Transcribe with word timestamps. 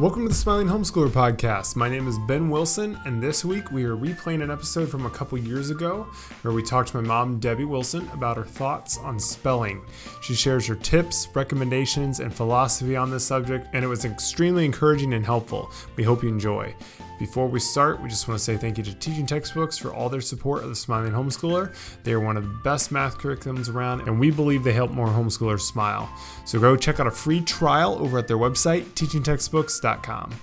Welcome 0.00 0.22
to 0.22 0.28
the 0.30 0.34
Smiling 0.34 0.66
Homeschooler 0.66 1.10
Podcast. 1.10 1.76
My 1.76 1.86
name 1.86 2.08
is 2.08 2.18
Ben 2.20 2.48
Wilson, 2.48 2.98
and 3.04 3.22
this 3.22 3.44
week 3.44 3.70
we 3.70 3.84
are 3.84 3.94
replaying 3.94 4.42
an 4.42 4.50
episode 4.50 4.88
from 4.88 5.04
a 5.04 5.10
couple 5.10 5.36
years 5.36 5.68
ago 5.68 6.04
where 6.40 6.54
we 6.54 6.62
talked 6.62 6.88
to 6.88 7.02
my 7.02 7.06
mom, 7.06 7.38
Debbie 7.38 7.66
Wilson, 7.66 8.08
about 8.14 8.38
her 8.38 8.44
thoughts 8.44 8.96
on 8.96 9.20
spelling. 9.20 9.82
She 10.22 10.32
shares 10.32 10.66
her 10.68 10.74
tips, 10.74 11.28
recommendations, 11.34 12.20
and 12.20 12.32
philosophy 12.32 12.96
on 12.96 13.10
this 13.10 13.26
subject, 13.26 13.68
and 13.74 13.84
it 13.84 13.88
was 13.88 14.06
extremely 14.06 14.64
encouraging 14.64 15.12
and 15.12 15.26
helpful. 15.26 15.70
We 15.96 16.02
hope 16.02 16.22
you 16.22 16.30
enjoy. 16.30 16.74
Before 17.20 17.46
we 17.46 17.60
start, 17.60 18.00
we 18.00 18.08
just 18.08 18.26
want 18.26 18.38
to 18.38 18.42
say 18.42 18.56
thank 18.56 18.78
you 18.78 18.82
to 18.82 18.94
Teaching 18.94 19.26
Textbooks 19.26 19.76
for 19.76 19.92
all 19.92 20.08
their 20.08 20.22
support 20.22 20.62
of 20.62 20.70
the 20.70 20.74
Smiling 20.74 21.12
Homeschooler. 21.12 21.74
They 22.02 22.14
are 22.14 22.18
one 22.18 22.38
of 22.38 22.44
the 22.44 22.58
best 22.64 22.90
math 22.90 23.18
curriculums 23.18 23.72
around, 23.72 24.08
and 24.08 24.18
we 24.18 24.30
believe 24.30 24.64
they 24.64 24.72
help 24.72 24.90
more 24.90 25.06
homeschoolers 25.06 25.60
smile. 25.60 26.10
So 26.46 26.58
go 26.58 26.76
check 26.76 26.98
out 26.98 27.06
a 27.06 27.10
free 27.10 27.42
trial 27.42 27.98
over 28.00 28.18
at 28.18 28.26
their 28.26 28.38
website, 28.38 28.84
teachingtextbooks.com. 28.94 30.34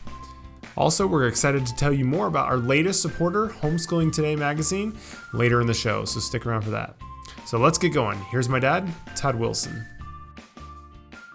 Also, 0.77 1.07
we're 1.07 1.27
excited 1.27 1.65
to 1.65 1.75
tell 1.75 1.91
you 1.91 2.05
more 2.05 2.27
about 2.27 2.45
our 2.45 2.57
latest 2.57 3.01
supporter, 3.01 3.47
Homeschooling 3.47 4.13
Today 4.13 4.35
magazine, 4.35 4.95
later 5.33 5.61
in 5.61 5.65
the 5.65 5.73
show, 5.73 6.05
so 6.05 6.19
stick 6.19 6.45
around 6.45 6.61
for 6.61 6.69
that. 6.69 6.95
So 7.47 7.57
let's 7.57 7.79
get 7.79 7.91
going. 7.91 8.19
Here's 8.29 8.49
my 8.49 8.59
dad, 8.59 8.87
Todd 9.15 9.35
Wilson. 9.35 9.83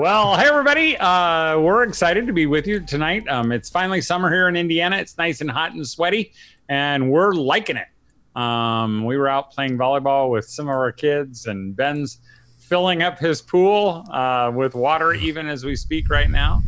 Well, 0.03 0.37
hey 0.37 0.49
everybody, 0.49 0.97
uh, 0.97 1.61
we're 1.61 1.85
excited 1.85 2.27
to 2.27 2.33
be 2.33 2.47
with 2.47 2.67
you 2.67 2.81
tonight. 2.81 3.25
Um, 3.29 3.53
it's 3.53 3.71
finally 3.71 4.01
summer 4.01 4.29
here 4.33 4.49
in 4.49 4.57
Indiana. 4.57 4.97
It's 4.97 5.17
nice 5.17 5.41
and 5.41 5.49
hot 5.49 5.75
and 5.75 5.87
sweaty, 5.87 6.33
and 6.69 7.09
we're 7.09 7.35
liking 7.35 7.77
it. 7.77 7.87
Um, 8.35 9.05
we 9.05 9.17
were 9.17 9.29
out 9.29 9.53
playing 9.53 9.79
volleyball 9.79 10.29
with 10.29 10.47
some 10.47 10.67
of 10.67 10.75
our 10.75 10.91
kids, 10.91 11.47
and 11.47 11.77
Ben's 11.77 12.19
filling 12.59 13.05
up 13.05 13.21
his 13.21 13.41
pool 13.41 14.05
uh, 14.11 14.51
with 14.53 14.75
water 14.75 15.15
even 15.15 15.47
as 15.47 15.65
we 15.65 15.77
speak 15.77 16.11
right 16.11 16.29
now. 16.29 16.65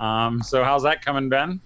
Um, 0.00 0.42
so, 0.42 0.64
how's 0.64 0.84
that 0.84 1.04
coming, 1.04 1.28
Ben? 1.28 1.60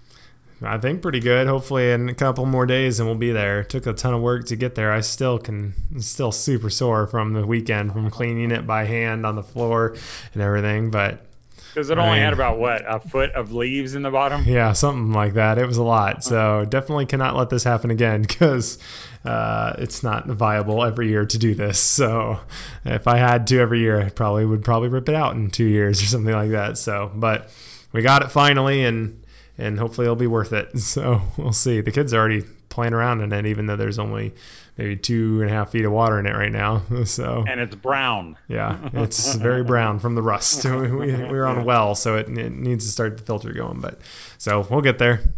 I 0.63 0.77
think 0.77 1.01
pretty 1.01 1.19
good. 1.19 1.47
Hopefully, 1.47 1.91
in 1.91 2.09
a 2.09 2.13
couple 2.13 2.45
more 2.45 2.65
days, 2.65 2.99
and 2.99 3.07
we'll 3.07 3.17
be 3.17 3.31
there. 3.31 3.61
It 3.61 3.69
took 3.69 3.85
a 3.85 3.93
ton 3.93 4.13
of 4.13 4.21
work 4.21 4.45
to 4.47 4.55
get 4.55 4.75
there. 4.75 4.91
I 4.91 5.01
still 5.01 5.39
can, 5.39 5.73
still 5.99 6.31
super 6.31 6.69
sore 6.69 7.07
from 7.07 7.33
the 7.33 7.45
weekend 7.45 7.93
from 7.93 8.09
cleaning 8.09 8.51
it 8.51 8.65
by 8.65 8.85
hand 8.85 9.25
on 9.25 9.35
the 9.35 9.43
floor 9.43 9.95
and 10.33 10.41
everything. 10.41 10.91
But 10.91 11.25
because 11.73 11.89
it 11.89 11.97
only 11.97 12.19
had 12.19 12.33
about 12.33 12.59
what 12.59 12.83
a 12.87 12.99
foot 12.99 13.31
of 13.31 13.51
leaves 13.51 13.95
in 13.95 14.03
the 14.03 14.11
bottom. 14.11 14.43
Yeah, 14.45 14.73
something 14.73 15.11
like 15.11 15.33
that. 15.33 15.57
It 15.57 15.65
was 15.65 15.77
a 15.77 15.83
lot. 15.83 16.23
So 16.23 16.65
definitely 16.65 17.07
cannot 17.07 17.35
let 17.35 17.49
this 17.49 17.63
happen 17.63 17.89
again 17.89 18.21
because 18.27 18.77
uh, 19.25 19.73
it's 19.79 20.03
not 20.03 20.27
viable 20.27 20.83
every 20.83 21.09
year 21.09 21.25
to 21.25 21.37
do 21.39 21.55
this. 21.55 21.79
So 21.79 22.39
if 22.85 23.07
I 23.07 23.17
had 23.17 23.47
to 23.47 23.59
every 23.59 23.79
year, 23.79 23.99
I 23.99 24.09
probably 24.09 24.45
would 24.45 24.63
probably 24.63 24.89
rip 24.89 25.09
it 25.09 25.15
out 25.15 25.35
in 25.35 25.49
two 25.49 25.65
years 25.65 26.01
or 26.01 26.05
something 26.05 26.33
like 26.33 26.51
that. 26.51 26.77
So, 26.77 27.11
but 27.15 27.49
we 27.91 28.03
got 28.03 28.21
it 28.21 28.31
finally, 28.31 28.83
and 28.85 29.22
and 29.57 29.79
hopefully 29.79 30.05
it'll 30.05 30.15
be 30.15 30.27
worth 30.27 30.53
it. 30.53 30.69
So 30.79 31.21
we'll 31.37 31.53
see. 31.53 31.81
The 31.81 31.91
kids 31.91 32.13
are 32.13 32.19
already 32.19 32.43
playing 32.69 32.93
around 32.93 33.21
in 33.21 33.31
it, 33.31 33.45
even 33.45 33.67
though 33.67 33.75
there's 33.75 33.99
only 33.99 34.33
maybe 34.77 34.95
two 34.95 35.41
and 35.41 35.49
a 35.49 35.53
half 35.53 35.71
feet 35.71 35.85
of 35.85 35.91
water 35.91 36.19
in 36.19 36.25
it 36.25 36.35
right 36.35 36.51
now. 36.51 36.83
So 37.05 37.43
and 37.47 37.59
it's 37.59 37.75
brown. 37.75 38.37
Yeah, 38.47 38.89
it's 38.93 39.35
very 39.35 39.63
brown 39.63 39.99
from 39.99 40.15
the 40.15 40.21
rust. 40.21 40.65
we, 40.65 40.91
we, 40.91 41.13
we're 41.13 41.45
on 41.45 41.59
a 41.59 41.63
well, 41.63 41.95
so 41.95 42.17
it, 42.17 42.29
it 42.29 42.51
needs 42.51 42.85
to 42.85 42.91
start 42.91 43.17
the 43.17 43.23
filter 43.23 43.51
going. 43.53 43.79
But 43.81 43.99
so 44.37 44.67
we'll 44.69 44.81
get 44.81 44.99
there. 44.99 45.33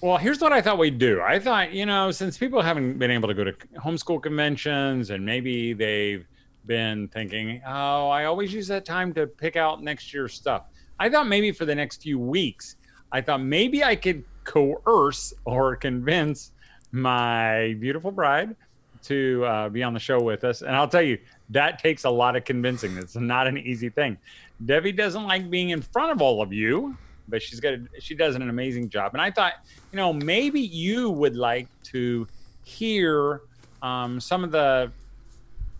Well, 0.00 0.18
here's 0.18 0.40
what 0.40 0.52
I 0.52 0.60
thought 0.60 0.78
we'd 0.78 0.98
do. 0.98 1.22
I 1.22 1.38
thought, 1.38 1.72
you 1.72 1.86
know, 1.86 2.10
since 2.10 2.36
people 2.36 2.60
haven't 2.60 2.98
been 2.98 3.10
able 3.10 3.28
to 3.28 3.34
go 3.34 3.42
to 3.44 3.52
homeschool 3.78 4.22
conventions 4.22 5.08
and 5.08 5.24
maybe 5.24 5.72
they've 5.72 6.26
been 6.66 7.08
thinking, 7.08 7.62
oh, 7.66 8.08
I 8.08 8.26
always 8.26 8.52
use 8.52 8.68
that 8.68 8.84
time 8.84 9.14
to 9.14 9.26
pick 9.26 9.56
out 9.56 9.82
next 9.82 10.12
year's 10.12 10.34
stuff. 10.34 10.64
I 10.98 11.08
thought 11.08 11.26
maybe 11.26 11.52
for 11.52 11.64
the 11.64 11.74
next 11.74 12.02
few 12.02 12.18
weeks, 12.18 12.76
I 13.14 13.20
thought 13.20 13.40
maybe 13.40 13.84
I 13.84 13.94
could 13.94 14.24
coerce 14.42 15.32
or 15.44 15.76
convince 15.76 16.50
my 16.90 17.76
beautiful 17.78 18.10
bride 18.10 18.56
to 19.04 19.44
uh, 19.44 19.68
be 19.68 19.84
on 19.84 19.94
the 19.94 20.00
show 20.00 20.20
with 20.20 20.42
us. 20.42 20.62
And 20.62 20.74
I'll 20.74 20.88
tell 20.88 21.00
you, 21.00 21.18
that 21.50 21.78
takes 21.78 22.02
a 22.04 22.10
lot 22.10 22.34
of 22.34 22.44
convincing. 22.44 22.98
It's 22.98 23.14
not 23.14 23.46
an 23.46 23.56
easy 23.56 23.88
thing. 23.88 24.18
Debbie 24.66 24.90
doesn't 24.90 25.22
like 25.22 25.48
being 25.48 25.70
in 25.70 25.80
front 25.80 26.10
of 26.10 26.20
all 26.20 26.42
of 26.42 26.52
you, 26.52 26.96
but 27.28 27.40
she's 27.40 27.60
got 27.60 27.74
a, 27.74 27.86
she 28.00 28.16
does 28.16 28.34
an 28.34 28.48
amazing 28.48 28.88
job. 28.88 29.12
And 29.12 29.22
I 29.22 29.30
thought, 29.30 29.52
you 29.92 29.96
know, 29.96 30.12
maybe 30.12 30.60
you 30.60 31.08
would 31.10 31.36
like 31.36 31.68
to 31.84 32.26
hear 32.64 33.42
um, 33.80 34.18
some 34.18 34.42
of 34.42 34.50
the 34.50 34.90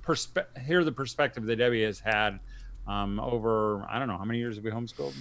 perspe- 0.06 0.47
hear 0.65 0.84
the 0.84 0.93
perspective 0.93 1.47
that 1.47 1.56
Debbie 1.56 1.83
has 1.83 1.99
had 1.99 2.39
um, 2.87 3.19
over 3.19 3.84
I 3.91 3.99
don't 3.99 4.06
know 4.06 4.19
how 4.19 4.25
many 4.25 4.39
years 4.39 4.55
have 4.55 4.65
we 4.65 4.71
homeschooled. 4.71 5.15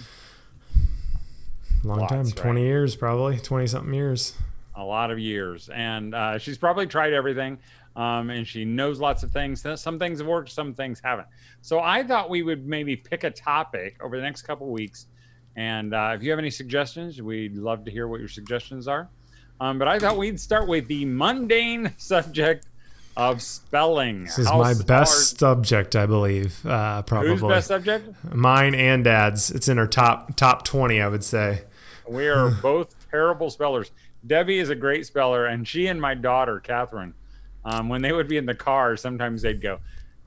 Long 1.84 2.00
Lots, 2.00 2.12
time, 2.12 2.26
twenty 2.30 2.62
right? 2.62 2.68
years 2.68 2.96
probably, 2.96 3.38
twenty 3.38 3.66
something 3.66 3.94
years 3.94 4.34
a 4.76 4.82
lot 4.82 5.10
of 5.10 5.18
years, 5.18 5.68
and 5.68 6.14
uh, 6.14 6.38
she's 6.38 6.58
probably 6.58 6.86
tried 6.86 7.12
everything. 7.12 7.58
Um, 7.96 8.30
and 8.30 8.44
she 8.44 8.64
knows 8.64 8.98
lots 8.98 9.22
of 9.22 9.30
things. 9.30 9.64
Some 9.76 10.00
things 10.00 10.18
have 10.18 10.26
worked, 10.26 10.50
some 10.50 10.74
things 10.74 11.00
haven't. 11.04 11.28
So 11.62 11.78
I 11.78 12.02
thought 12.02 12.28
we 12.28 12.42
would 12.42 12.66
maybe 12.66 12.96
pick 12.96 13.22
a 13.22 13.30
topic 13.30 13.96
over 14.02 14.16
the 14.16 14.22
next 14.22 14.42
couple 14.42 14.66
weeks. 14.66 15.06
And 15.54 15.94
uh, 15.94 16.12
if 16.16 16.22
you 16.22 16.30
have 16.30 16.40
any 16.40 16.50
suggestions, 16.50 17.22
we'd 17.22 17.56
love 17.56 17.84
to 17.84 17.92
hear 17.92 18.08
what 18.08 18.18
your 18.18 18.28
suggestions 18.28 18.88
are. 18.88 19.08
Um, 19.60 19.78
but 19.78 19.86
I 19.86 20.00
thought 20.00 20.16
we'd 20.16 20.40
start 20.40 20.66
with 20.66 20.88
the 20.88 21.04
mundane 21.04 21.94
subject 21.96 22.66
of 23.16 23.40
spelling. 23.40 24.24
This 24.24 24.40
is 24.40 24.48
How 24.48 24.58
my 24.58 24.74
best 24.74 25.38
subject, 25.38 25.94
I 25.94 26.06
believe. 26.06 26.66
Uh, 26.66 27.02
probably. 27.02 27.30
Whose 27.30 27.42
best 27.42 27.68
subject? 27.68 28.08
Mine 28.34 28.74
and 28.74 29.04
Dad's. 29.04 29.52
It's 29.52 29.68
in 29.68 29.78
our 29.78 29.86
top 29.86 30.34
top 30.34 30.64
twenty, 30.64 31.00
I 31.00 31.06
would 31.06 31.22
say. 31.22 31.62
We 32.08 32.28
are 32.28 32.50
both 32.62 32.94
terrible 33.10 33.50
spellers. 33.50 33.90
Debbie 34.26 34.58
is 34.58 34.70
a 34.70 34.74
great 34.74 35.06
speller, 35.06 35.46
and 35.46 35.66
she 35.66 35.86
and 35.88 36.00
my 36.00 36.14
daughter 36.14 36.60
Catherine, 36.60 37.14
um, 37.64 37.88
when 37.88 38.02
they 38.02 38.12
would 38.12 38.28
be 38.28 38.36
in 38.36 38.46
the 38.46 38.54
car, 38.54 38.96
sometimes 38.96 39.42
they'd 39.42 39.60
go, 39.60 39.80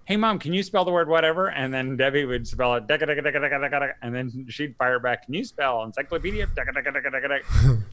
"Hey, 0.06 0.18
mom, 0.18 0.40
can 0.40 0.54
you 0.54 0.62
spell 0.64 0.86
the 0.86 0.92
word 0.92 1.08
whatever?" 1.08 1.50
And 1.50 1.74
then 1.74 1.98
Debbie 1.98 2.26
would 2.26 2.48
spell 2.48 2.76
it, 2.76 2.88
and 2.90 4.16
then 4.16 4.46
she'd 4.50 4.76
fire 4.78 5.00
back, 5.00 5.26
"Can 5.26 5.34
you 5.34 5.44
spell 5.44 5.84
encyclopedia?" 5.84 6.48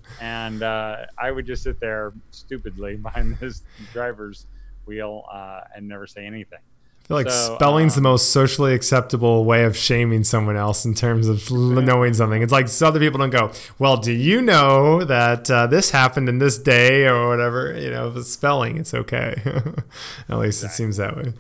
and 0.21 0.62
uh, 0.62 1.06
I 1.17 1.31
would 1.31 1.47
just 1.47 1.62
sit 1.62 1.81
there 1.81 2.12
stupidly 2.31 2.97
behind 3.03 3.37
this 3.39 3.62
driver's 3.93 4.47
wheel 4.87 5.25
uh, 5.33 5.61
and 5.75 5.89
never 5.89 6.06
say 6.06 6.27
anything. 6.27 6.61
I 7.04 7.06
feel 7.06 7.16
like 7.19 7.31
so, 7.31 7.56
spelling's 7.56 7.98
um, 7.98 8.03
the 8.03 8.09
most 8.09 8.31
socially 8.31 8.72
acceptable 8.72 9.44
way 9.44 9.65
of 9.65 9.76
shaming 9.76 10.25
someone 10.25 10.56
else 10.56 10.87
in 10.87 10.94
terms 10.94 11.28
of 11.28 11.50
knowing 11.53 12.15
something. 12.15 12.41
It's 12.41 12.50
like 12.50 12.66
so 12.66 12.87
other 12.87 12.98
people 12.98 13.19
don't 13.19 13.28
go, 13.28 13.53
well, 13.78 13.98
do 13.98 14.10
you 14.10 14.41
know 14.41 15.04
that 15.04 15.50
uh, 15.50 15.66
this 15.66 15.91
happened 15.91 16.31
in 16.31 16.38
this 16.38 16.56
day 16.56 17.06
or 17.06 17.28
whatever? 17.28 17.78
You 17.78 17.91
know, 17.91 18.09
the 18.09 18.25
spelling, 18.25 18.78
it's 18.78 18.94
okay. 18.94 19.34
At 20.31 20.38
least 20.38 20.64
exactly. 20.64 20.66
it 20.66 20.70
seems 20.70 20.97
that 20.97 21.14
way. 21.14 21.34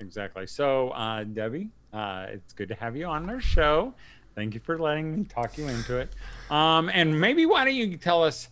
Exactly. 0.00 0.46
So, 0.46 0.88
uh, 0.90 1.24
Debbie, 1.24 1.68
uh, 1.92 2.28
it's 2.30 2.54
good 2.54 2.68
to 2.68 2.74
have 2.76 2.96
you 2.96 3.04
on 3.04 3.28
our 3.28 3.40
show. 3.40 3.92
Thank 4.34 4.54
you 4.54 4.60
for 4.60 4.78
letting 4.78 5.14
me 5.14 5.24
talk 5.24 5.58
you 5.58 5.68
into 5.68 5.98
it. 5.98 6.08
Um, 6.50 6.88
and 6.88 7.20
maybe 7.20 7.44
why 7.44 7.66
don't 7.66 7.74
you 7.74 7.98
tell 7.98 8.24
us 8.24 8.48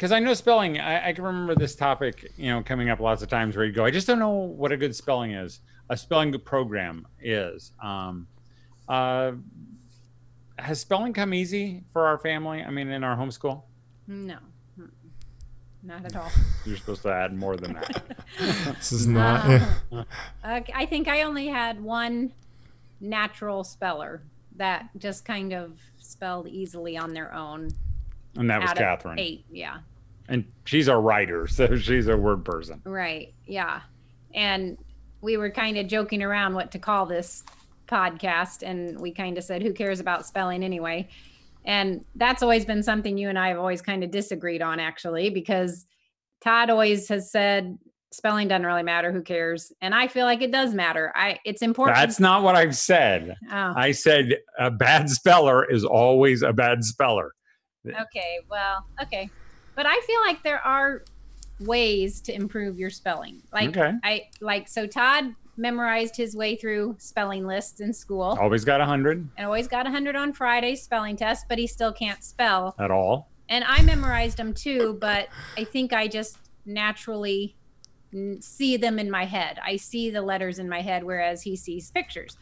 because 0.00 0.12
I 0.12 0.18
know 0.18 0.32
spelling. 0.32 0.80
I, 0.80 1.08
I, 1.08 1.12
can 1.12 1.24
remember 1.24 1.54
this 1.54 1.76
topic, 1.76 2.32
you 2.38 2.50
know, 2.50 2.62
coming 2.62 2.88
up 2.88 3.00
lots 3.00 3.20
of 3.20 3.28
times 3.28 3.54
where 3.54 3.66
you 3.66 3.72
go, 3.72 3.84
I 3.84 3.90
just 3.90 4.06
don't 4.06 4.18
know 4.18 4.30
what 4.30 4.72
a 4.72 4.76
good 4.78 4.96
spelling 4.96 5.32
is. 5.32 5.60
A 5.90 5.96
spelling 5.96 6.32
program 6.40 7.06
is. 7.20 7.72
Um, 7.82 8.26
uh, 8.88 9.32
has 10.58 10.80
spelling 10.80 11.12
come 11.12 11.34
easy 11.34 11.84
for 11.92 12.06
our 12.06 12.16
family? 12.16 12.62
I 12.62 12.70
mean, 12.70 12.88
in 12.88 13.04
our 13.04 13.14
homeschool? 13.14 13.62
No, 14.06 14.38
not 15.82 16.06
at 16.06 16.16
all. 16.16 16.32
You're 16.64 16.78
supposed 16.78 17.02
to 17.02 17.12
add 17.12 17.36
more 17.36 17.58
than 17.58 17.74
that. 17.74 18.16
this 18.38 18.92
is 18.92 19.06
not. 19.06 19.60
Uh, 19.92 20.04
I 20.42 20.86
think 20.86 21.08
I 21.08 21.24
only 21.24 21.48
had 21.48 21.78
one 21.78 22.32
natural 23.02 23.64
speller 23.64 24.22
that 24.56 24.88
just 24.96 25.26
kind 25.26 25.52
of 25.52 25.78
spelled 25.98 26.48
easily 26.48 26.96
on 26.96 27.12
their 27.12 27.34
own. 27.34 27.68
And 28.36 28.48
that 28.48 28.62
was 28.62 28.72
Catherine. 28.72 29.18
Eight, 29.18 29.44
yeah 29.50 29.80
and 30.30 30.44
she's 30.64 30.88
a 30.88 30.96
writer, 30.96 31.46
so 31.48 31.76
she's 31.76 32.08
a 32.08 32.16
word 32.16 32.44
person. 32.44 32.80
Right. 32.84 33.34
Yeah. 33.46 33.82
And 34.32 34.78
we 35.20 35.36
were 35.36 35.50
kind 35.50 35.76
of 35.76 35.86
joking 35.86 36.22
around 36.22 36.54
what 36.54 36.70
to 36.72 36.78
call 36.78 37.04
this 37.04 37.44
podcast, 37.86 38.62
and 38.62 38.98
we 38.98 39.12
kind 39.12 39.36
of 39.36 39.44
said, 39.44 39.62
"Who 39.62 39.72
cares 39.74 40.00
about 40.00 40.24
spelling 40.24 40.62
anyway?" 40.62 41.08
And 41.64 42.04
that's 42.14 42.42
always 42.42 42.64
been 42.64 42.82
something 42.82 43.18
you 43.18 43.28
and 43.28 43.38
I 43.38 43.48
have 43.48 43.58
always 43.58 43.82
kind 43.82 44.02
of 44.02 44.10
disagreed 44.10 44.62
on, 44.62 44.80
actually, 44.80 45.28
because 45.28 45.84
Todd 46.42 46.70
always 46.70 47.06
has 47.08 47.30
said 47.30 47.76
spelling 48.12 48.48
doesn't 48.48 48.64
really 48.64 48.82
matter. 48.82 49.12
Who 49.12 49.20
cares? 49.20 49.72
And 49.82 49.94
I 49.94 50.06
feel 50.06 50.24
like 50.24 50.40
it 50.40 50.52
does 50.52 50.72
matter. 50.72 51.12
I 51.16 51.38
it's 51.44 51.60
important. 51.60 51.98
That's 51.98 52.20
not 52.20 52.42
what 52.42 52.54
I've 52.54 52.76
said. 52.76 53.36
Oh. 53.50 53.74
I 53.76 53.90
said 53.90 54.38
a 54.58 54.70
bad 54.70 55.10
speller 55.10 55.70
is 55.70 55.84
always 55.84 56.42
a 56.42 56.52
bad 56.52 56.84
speller. 56.84 57.34
Okay. 57.86 58.38
Well. 58.48 58.86
Okay 59.02 59.28
but 59.74 59.86
I 59.86 60.00
feel 60.00 60.20
like 60.20 60.42
there 60.42 60.60
are 60.60 61.04
ways 61.60 62.20
to 62.22 62.34
improve 62.34 62.78
your 62.78 62.90
spelling. 62.90 63.42
Like 63.52 63.76
okay. 63.76 63.92
I 64.02 64.28
like 64.40 64.68
so 64.68 64.86
Todd 64.86 65.34
memorized 65.56 66.16
his 66.16 66.34
way 66.34 66.56
through 66.56 66.96
spelling 66.98 67.46
lists 67.46 67.80
in 67.80 67.92
school 67.92 68.38
Always 68.40 68.64
got 68.64 68.80
a 68.80 68.86
hundred 68.86 69.28
and 69.36 69.44
always 69.44 69.68
got 69.68 69.84
100 69.84 70.16
on 70.16 70.32
Friday's 70.32 70.82
spelling 70.82 71.16
test, 71.16 71.46
but 71.48 71.58
he 71.58 71.66
still 71.66 71.92
can't 71.92 72.24
spell. 72.24 72.74
at 72.78 72.90
all. 72.90 73.28
And 73.50 73.64
I 73.64 73.82
memorized 73.82 74.36
them 74.38 74.54
too, 74.54 74.96
but 75.00 75.28
I 75.58 75.64
think 75.64 75.92
I 75.92 76.08
just 76.08 76.38
naturally 76.64 77.56
see 78.40 78.76
them 78.76 78.98
in 78.98 79.10
my 79.10 79.24
head. 79.24 79.58
I 79.64 79.76
see 79.76 80.10
the 80.10 80.22
letters 80.22 80.58
in 80.58 80.68
my 80.68 80.80
head, 80.80 81.04
whereas 81.04 81.42
he 81.42 81.56
sees 81.56 81.90
pictures. 81.90 82.38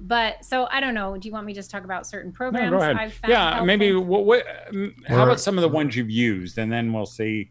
But 0.00 0.44
so 0.44 0.66
I 0.70 0.80
don't 0.80 0.94
know. 0.94 1.16
Do 1.18 1.28
you 1.28 1.32
want 1.32 1.46
me 1.46 1.52
to 1.52 1.58
just 1.58 1.70
talk 1.70 1.84
about 1.84 2.06
certain 2.06 2.30
No, 2.30 2.36
programs 2.36 2.70
go 2.70 2.78
ahead. 2.78 2.96
I've 2.96 3.12
found 3.12 3.30
Yeah, 3.30 3.44
helpful? 3.44 3.66
maybe. 3.66 3.94
What, 3.94 4.24
what, 4.24 4.46
um, 4.70 4.94
how 5.06 5.24
about 5.24 5.40
some 5.40 5.58
of 5.58 5.62
the 5.62 5.68
ones 5.68 5.94
you've 5.94 6.10
used, 6.10 6.58
and 6.58 6.72
then 6.72 6.92
we'll 6.92 7.06
see. 7.06 7.50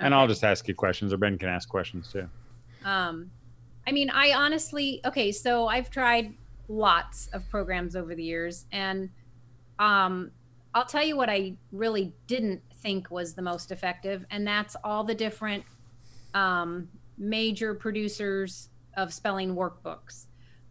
And 0.00 0.12
I'll 0.12 0.26
just 0.26 0.42
ask 0.42 0.66
you 0.66 0.74
questions, 0.74 1.12
or 1.12 1.16
Ben 1.16 1.38
can 1.38 1.48
ask 1.48 1.68
questions 1.68 2.10
too. 2.10 2.28
Um, 2.84 3.30
I 3.86 3.92
mean, 3.92 4.10
I 4.10 4.32
honestly, 4.32 5.00
okay, 5.04 5.30
so 5.30 5.68
I've 5.68 5.88
tried 5.88 6.34
lots 6.68 7.28
of 7.28 7.48
programs 7.48 7.94
over 7.94 8.14
the 8.14 8.24
years, 8.24 8.66
and 8.72 9.08
um, 9.78 10.32
I'll 10.74 10.84
tell 10.84 11.04
you 11.04 11.16
what 11.16 11.30
I 11.30 11.54
really 11.70 12.12
didn't 12.26 12.60
think 12.74 13.10
was 13.10 13.34
the 13.34 13.42
most 13.42 13.70
effective, 13.70 14.26
and 14.30 14.44
that's 14.44 14.74
all 14.82 15.04
the 15.04 15.14
different 15.14 15.64
um, 16.34 16.88
major 17.16 17.72
producers 17.74 18.68
of 18.96 19.12
spelling 19.12 19.54
workbooks. 19.54 20.26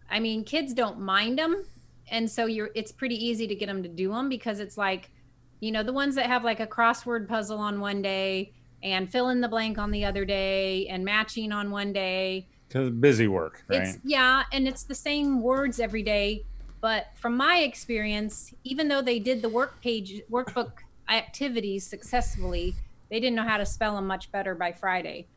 I 0.10 0.20
mean, 0.20 0.44
kids 0.44 0.74
don't 0.74 1.00
mind 1.00 1.40
them, 1.40 1.66
and 2.10 2.30
so 2.30 2.46
you're 2.46 2.70
it's 2.76 2.92
pretty 2.92 3.16
easy 3.16 3.48
to 3.48 3.56
get 3.56 3.68
them 3.68 3.84
to 3.84 3.90
do 3.90 4.10
them 4.10 4.30
because 4.30 4.60
it's 4.60 4.78
like, 4.78 5.12
you 5.60 5.72
know, 5.72 5.84
the 5.84 5.94
ones 5.94 6.16
that 6.16 6.28
have 6.28 6.44
like 6.44 6.60
a 6.60 6.68
crossword 6.68 7.28
puzzle 7.28 7.60
on 7.60 7.80
one 7.80 8.02
day 8.02 8.54
and 8.84 9.10
fill 9.10 9.30
in 9.30 9.42
the 9.42 9.48
blank 9.48 9.78
on 9.78 9.92
the 9.92 10.06
other 10.06 10.26
day 10.26 10.88
and 10.88 11.04
matching 11.06 11.52
on 11.52 11.72
one 11.72 11.94
day. 11.94 12.48
Because 12.68 12.90
busy 12.90 13.28
work, 13.28 13.64
right? 13.68 13.82
It's 13.84 13.98
yeah, 14.04 14.44
and 14.52 14.68
it's 14.68 14.84
the 14.84 14.96
same 14.96 15.42
words 15.42 15.80
every 15.80 16.04
day. 16.04 16.46
But 16.82 17.08
from 17.16 17.38
my 17.38 17.60
experience, 17.60 18.54
even 18.66 18.90
though 18.90 19.02
they 19.02 19.20
did 19.20 19.42
the 19.42 19.50
work 19.50 19.82
page 19.82 20.22
workbook 20.30 20.72
activities 21.10 21.86
successfully, 21.86 22.76
they 23.10 23.20
didn't 23.20 23.36
know 23.36 23.44
how 23.44 23.58
to 23.58 23.66
spell 23.66 23.96
them 23.96 24.08
much 24.08 24.32
better 24.32 24.54
by 24.54 24.74
Friday. 24.74 25.28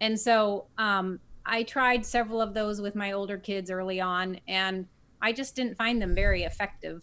And 0.00 0.18
so 0.18 0.66
um, 0.78 1.20
I 1.46 1.62
tried 1.62 2.04
several 2.04 2.40
of 2.40 2.52
those 2.52 2.80
with 2.80 2.94
my 2.94 3.12
older 3.12 3.38
kids 3.38 3.70
early 3.70 4.00
on, 4.00 4.40
and 4.48 4.86
I 5.22 5.32
just 5.32 5.54
didn't 5.54 5.76
find 5.76 6.02
them 6.02 6.14
very 6.14 6.42
effective. 6.42 7.02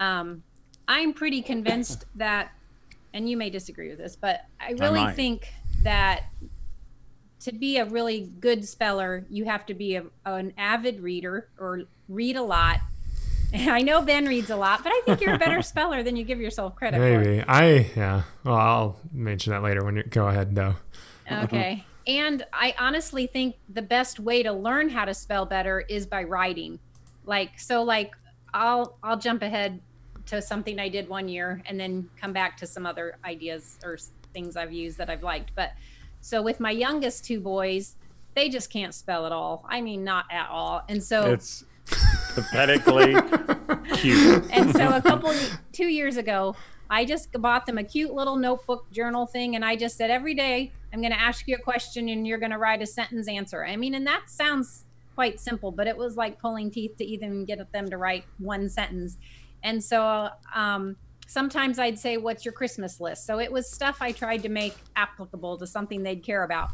Um, 0.00 0.42
I'm 0.88 1.12
pretty 1.12 1.42
convinced 1.42 2.06
that, 2.16 2.52
and 3.12 3.28
you 3.28 3.36
may 3.36 3.50
disagree 3.50 3.90
with 3.90 3.98
this, 3.98 4.16
but 4.16 4.40
I 4.58 4.72
really 4.72 5.00
might. 5.00 5.14
think 5.14 5.52
that 5.82 6.24
to 7.40 7.52
be 7.52 7.76
a 7.76 7.84
really 7.84 8.32
good 8.40 8.66
speller, 8.66 9.26
you 9.28 9.44
have 9.44 9.66
to 9.66 9.74
be 9.74 9.96
a, 9.96 10.04
an 10.24 10.54
avid 10.56 11.00
reader 11.00 11.48
or 11.58 11.82
read 12.08 12.36
a 12.36 12.42
lot. 12.42 12.78
I 13.54 13.82
know 13.82 14.00
Ben 14.00 14.24
reads 14.24 14.48
a 14.48 14.56
lot, 14.56 14.82
but 14.82 14.90
I 14.90 15.02
think 15.04 15.20
you're 15.20 15.34
a 15.34 15.38
better 15.38 15.60
speller 15.62 16.02
than 16.02 16.16
you 16.16 16.24
give 16.24 16.40
yourself 16.40 16.74
credit 16.76 16.96
for. 16.96 17.02
Maybe 17.02 17.44
I 17.46 17.90
yeah. 17.94 18.22
Well, 18.44 18.54
I'll 18.54 19.00
mention 19.12 19.52
that 19.52 19.62
later 19.62 19.84
when 19.84 19.96
you 19.96 20.04
go 20.04 20.28
ahead 20.28 20.54
though. 20.54 20.76
Okay. 21.30 21.84
And 22.06 22.44
I 22.52 22.74
honestly 22.78 23.26
think 23.26 23.56
the 23.68 23.82
best 23.82 24.18
way 24.20 24.42
to 24.42 24.52
learn 24.52 24.88
how 24.88 25.04
to 25.04 25.14
spell 25.14 25.46
better 25.46 25.80
is 25.88 26.06
by 26.06 26.24
writing. 26.24 26.78
Like 27.24 27.58
so 27.58 27.82
like 27.82 28.12
I'll 28.54 28.98
I'll 29.02 29.18
jump 29.18 29.42
ahead 29.42 29.80
to 30.26 30.40
something 30.42 30.78
I 30.78 30.88
did 30.88 31.08
one 31.08 31.28
year 31.28 31.62
and 31.66 31.78
then 31.78 32.08
come 32.20 32.32
back 32.32 32.56
to 32.58 32.66
some 32.66 32.86
other 32.86 33.16
ideas 33.24 33.78
or 33.84 33.98
things 34.32 34.56
I've 34.56 34.72
used 34.72 34.98
that 34.98 35.10
I've 35.10 35.22
liked. 35.22 35.52
But 35.54 35.72
so 36.20 36.42
with 36.42 36.60
my 36.60 36.70
youngest 36.70 37.24
two 37.24 37.40
boys, 37.40 37.96
they 38.34 38.48
just 38.48 38.70
can't 38.70 38.94
spell 38.94 39.26
at 39.26 39.32
all. 39.32 39.64
I 39.68 39.80
mean, 39.80 40.04
not 40.04 40.26
at 40.30 40.48
all. 40.48 40.82
And 40.88 41.02
so 41.02 41.32
It's 41.32 41.64
pathetically 42.34 43.14
cute. 43.94 44.44
and 44.52 44.74
so 44.74 44.88
a 44.96 45.02
couple 45.02 45.34
two 45.72 45.88
years 45.88 46.16
ago 46.16 46.54
i 46.88 47.04
just 47.04 47.30
bought 47.42 47.66
them 47.66 47.76
a 47.76 47.84
cute 47.84 48.14
little 48.14 48.36
notebook 48.36 48.90
journal 48.90 49.26
thing 49.26 49.54
and 49.56 49.64
i 49.64 49.76
just 49.76 49.96
said 49.98 50.10
every 50.10 50.32
day 50.32 50.70
i'm 50.92 51.00
going 51.00 51.12
to 51.12 51.20
ask 51.20 51.46
you 51.48 51.56
a 51.56 51.58
question 51.58 52.08
and 52.08 52.26
you're 52.26 52.38
going 52.38 52.50
to 52.50 52.58
write 52.58 52.82
a 52.82 52.86
sentence 52.86 53.28
answer. 53.28 53.64
I 53.64 53.76
mean 53.76 53.94
and 53.94 54.06
that 54.06 54.24
sounds 54.28 54.84
quite 55.14 55.40
simple 55.40 55.70
but 55.70 55.86
it 55.86 55.96
was 55.96 56.16
like 56.16 56.38
pulling 56.38 56.70
teeth 56.70 56.96
to 56.96 57.04
even 57.04 57.44
get 57.44 57.70
them 57.72 57.88
to 57.90 57.96
write 57.96 58.24
one 58.38 58.68
sentence. 58.68 59.18
And 59.62 59.82
so 59.82 60.28
um, 60.54 60.96
sometimes 61.26 61.78
i'd 61.78 61.98
say 61.98 62.16
what's 62.16 62.44
your 62.44 62.52
christmas 62.52 63.00
list? 63.00 63.26
So 63.26 63.38
it 63.38 63.50
was 63.50 63.70
stuff 63.70 63.98
i 64.00 64.12
tried 64.12 64.42
to 64.42 64.48
make 64.48 64.74
applicable 64.96 65.58
to 65.58 65.66
something 65.66 66.02
they'd 66.02 66.22
care 66.22 66.44
about. 66.44 66.68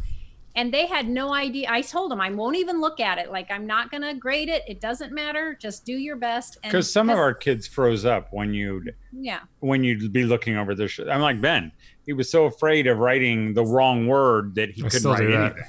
And 0.56 0.75
they 0.75 0.87
had 0.87 1.09
no 1.09 1.32
idea. 1.32 1.69
I 1.70 1.82
told 1.82 2.11
them 2.11 2.20
i 2.20 2.31
won't 2.31 2.56
even 2.56 2.81
look 2.81 2.99
at 2.99 3.19
it. 3.19 3.31
Like 3.31 3.50
i'm 3.50 3.67
not 3.67 3.91
going 3.91 4.03
to 4.03 4.15
grade 4.15 4.49
it. 4.49 4.65
It 4.67 4.81
doesn't 4.81 5.12
matter. 5.12 5.56
Just 5.61 5.85
do 5.85 5.93
your 5.93 6.17
best. 6.17 6.59
Because 6.62 6.93
some 6.93 7.11
of 7.11 7.19
our 7.19 7.35
kids 7.35 7.67
froze 7.67 8.05
up 8.05 8.29
when 8.32 8.53
you'd 8.53 8.94
yeah. 9.12 9.41
when 9.61 9.85
you'd 9.85 10.12
be 10.12 10.25
looking 10.25 10.56
over 10.56 10.75
their. 10.75 10.88
Sh- 10.88 11.00
I'm 11.09 11.20
like 11.20 11.41
Ben. 11.41 11.70
He 12.08 12.14
was 12.14 12.31
so 12.31 12.46
afraid 12.46 12.87
of 12.87 13.00
writing 13.00 13.52
the 13.52 13.62
wrong 13.62 14.06
word 14.06 14.55
that 14.55 14.70
he 14.70 14.82
I 14.82 14.88
couldn't 14.88 15.10
write 15.10 15.31
anything. 15.31 15.62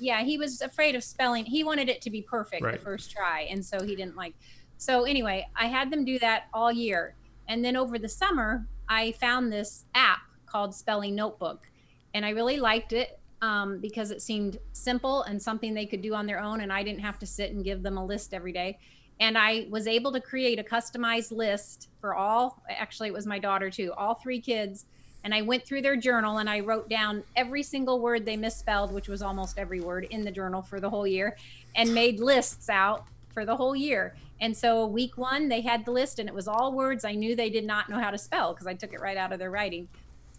yeah 0.00 0.22
he 0.22 0.38
was 0.38 0.62
afraid 0.62 0.94
of 0.94 1.04
spelling 1.04 1.44
he 1.44 1.64
wanted 1.64 1.90
it 1.90 2.00
to 2.00 2.08
be 2.10 2.22
perfect 2.22 2.62
Right. 2.62 2.78
the 2.78 2.82
first 2.82 3.10
try 3.10 3.42
and 3.50 3.62
so 3.62 3.82
he 3.84 3.94
didn't 3.94 4.16
like 4.16 4.32
so 4.78 5.04
anyway 5.04 5.46
i 5.54 5.66
had 5.66 5.90
them 5.92 6.02
do 6.06 6.18
that 6.20 6.44
all 6.54 6.72
year 6.72 7.14
and 7.48 7.62
then 7.62 7.76
over 7.76 7.98
the 7.98 8.08
summer 8.08 8.66
i 8.88 9.12
found 9.12 9.52
this 9.52 9.84
app 9.94 10.20
called 10.46 10.74
spelling 10.74 11.14
notebook 11.14 11.68
and 12.14 12.24
i 12.24 12.30
really 12.30 12.56
liked 12.56 12.94
it 12.94 13.20
um, 13.42 13.78
because 13.78 14.10
it 14.10 14.22
seemed 14.22 14.56
simple 14.72 15.24
and 15.24 15.40
something 15.42 15.74
they 15.74 15.84
could 15.84 16.00
do 16.00 16.14
on 16.14 16.24
their 16.24 16.40
own 16.40 16.62
and 16.62 16.72
i 16.72 16.82
didn't 16.82 17.00
have 17.00 17.18
to 17.18 17.26
sit 17.26 17.52
and 17.52 17.62
give 17.64 17.82
them 17.82 17.98
a 17.98 18.04
list 18.04 18.32
every 18.32 18.52
day 18.54 18.78
and 19.20 19.36
i 19.36 19.66
was 19.68 19.86
able 19.86 20.10
to 20.10 20.22
create 20.22 20.58
a 20.58 20.64
customized 20.64 21.32
list 21.32 21.90
for 22.00 22.14
all 22.14 22.62
actually 22.70 23.08
it 23.08 23.12
was 23.14 23.26
my 23.26 23.38
daughter 23.38 23.68
too 23.68 23.92
all 23.98 24.14
three 24.14 24.40
kids 24.40 24.86
and 25.24 25.34
I 25.34 25.42
went 25.42 25.64
through 25.64 25.82
their 25.82 25.96
journal 25.96 26.38
and 26.38 26.50
I 26.50 26.60
wrote 26.60 26.88
down 26.88 27.22
every 27.36 27.62
single 27.62 28.00
word 28.00 28.24
they 28.24 28.36
misspelled, 28.36 28.92
which 28.92 29.08
was 29.08 29.22
almost 29.22 29.58
every 29.58 29.80
word 29.80 30.06
in 30.10 30.22
the 30.22 30.30
journal 30.30 30.62
for 30.62 30.80
the 30.80 30.90
whole 30.90 31.06
year, 31.06 31.36
and 31.76 31.94
made 31.94 32.20
lists 32.20 32.68
out 32.68 33.04
for 33.32 33.44
the 33.44 33.56
whole 33.56 33.76
year. 33.76 34.14
And 34.40 34.56
so 34.56 34.86
week 34.86 35.16
one, 35.16 35.48
they 35.48 35.60
had 35.60 35.84
the 35.84 35.92
list 35.92 36.18
and 36.18 36.28
it 36.28 36.34
was 36.34 36.48
all 36.48 36.72
words 36.72 37.04
I 37.04 37.12
knew 37.12 37.36
they 37.36 37.50
did 37.50 37.64
not 37.64 37.88
know 37.88 37.98
how 37.98 38.10
to 38.10 38.18
spell 38.18 38.52
because 38.52 38.66
I 38.66 38.74
took 38.74 38.92
it 38.92 39.00
right 39.00 39.16
out 39.16 39.32
of 39.32 39.38
their 39.38 39.50
writing. 39.50 39.88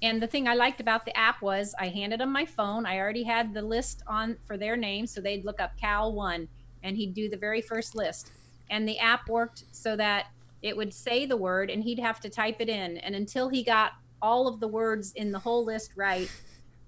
And 0.01 0.22
the 0.22 0.27
thing 0.27 0.50
I 0.50 0.55
liked 0.55 0.81
about 0.81 1.05
the 1.05 1.17
app 1.17 1.41
was 1.41 1.74
I 1.79 1.88
handed 1.88 2.19
them 2.19 2.31
my 2.31 2.46
phone. 2.46 2.86
I 2.86 3.00
already 3.00 3.24
had 3.24 3.53
the 3.53 3.62
list 3.62 4.03
on 4.05 4.36
for 4.46 4.57
their 4.57 4.75
name. 4.75 5.07
So 5.07 5.22
they'd 5.22 5.46
look 5.46 5.62
up 5.62 5.77
Cal 5.79 6.12
one 6.12 6.50
and 6.84 6.98
he'd 6.98 7.13
do 7.13 7.29
the 7.29 7.38
very 7.38 7.62
first 7.62 7.96
list. 7.96 8.31
And 8.69 8.86
the 8.86 9.00
app 9.00 9.29
worked 9.29 9.63
so 9.72 9.96
that 9.96 10.27
it 10.62 10.75
would 10.75 10.93
say 10.93 11.25
the 11.25 11.38
word 11.38 11.69
and 11.69 11.81
he'd 11.81 12.00
have 12.00 12.19
to 12.22 12.29
type 12.29 12.57
it 12.60 12.67
in. 12.67 12.98
And 12.98 13.15
until 13.15 13.48
he 13.48 13.63
got 13.63 13.93
all 14.24 14.48
of 14.48 14.60
the 14.60 14.68
words 14.68 15.12
in 15.12 15.32
the 15.32 15.38
whole 15.38 15.63
list 15.63 15.92
right, 15.96 16.32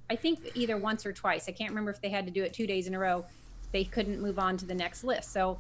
I 0.10 0.16
think 0.16 0.40
either 0.56 0.78
once 0.78 1.06
or 1.06 1.14
twice, 1.14 1.48
I 1.48 1.52
can't 1.52 1.70
remember 1.70 1.92
if 1.92 2.02
they 2.02 2.10
had 2.10 2.26
to 2.26 2.32
do 2.32 2.44
it 2.44 2.54
two 2.54 2.66
days 2.66 2.88
in 2.88 2.96
a 2.96 3.00
row, 3.00 3.26
they 3.72 3.84
couldn't 3.84 4.22
move 4.22 4.40
on 4.40 4.58
to 4.58 4.66
the 4.66 4.74
next 4.74 5.04
list. 5.04 5.34
So 5.34 5.60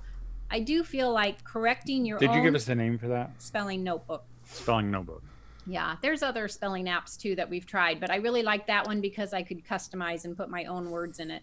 I 0.50 0.62
do 0.62 0.84
feel 0.84 1.12
like 1.12 1.44
correcting 1.44 2.06
your 2.06 2.18
Did 2.18 2.34
you 2.34 2.42
give 2.42 2.56
us 2.56 2.66
the 2.66 2.76
name 2.76 2.98
for 2.98 3.10
that? 3.10 3.32
spelling 3.40 3.84
notebook. 3.84 4.24
Spelling 4.46 4.90
notebook. 4.90 5.22
Yeah, 5.68 5.96
there's 6.02 6.24
other 6.24 6.48
spelling 6.48 6.86
apps 6.86 7.18
too 7.18 7.36
that 7.36 7.50
we've 7.50 7.66
tried, 7.66 8.00
but 8.00 8.10
I 8.10 8.18
really 8.18 8.44
like 8.44 8.68
that 8.68 8.86
one 8.86 9.02
because 9.02 9.34
I 9.34 9.42
could 9.42 9.66
customize 9.66 10.24
and 10.24 10.38
put 10.38 10.50
my 10.50 10.66
own 10.66 10.92
words 10.92 11.20
in 11.20 11.30
it. 11.30 11.42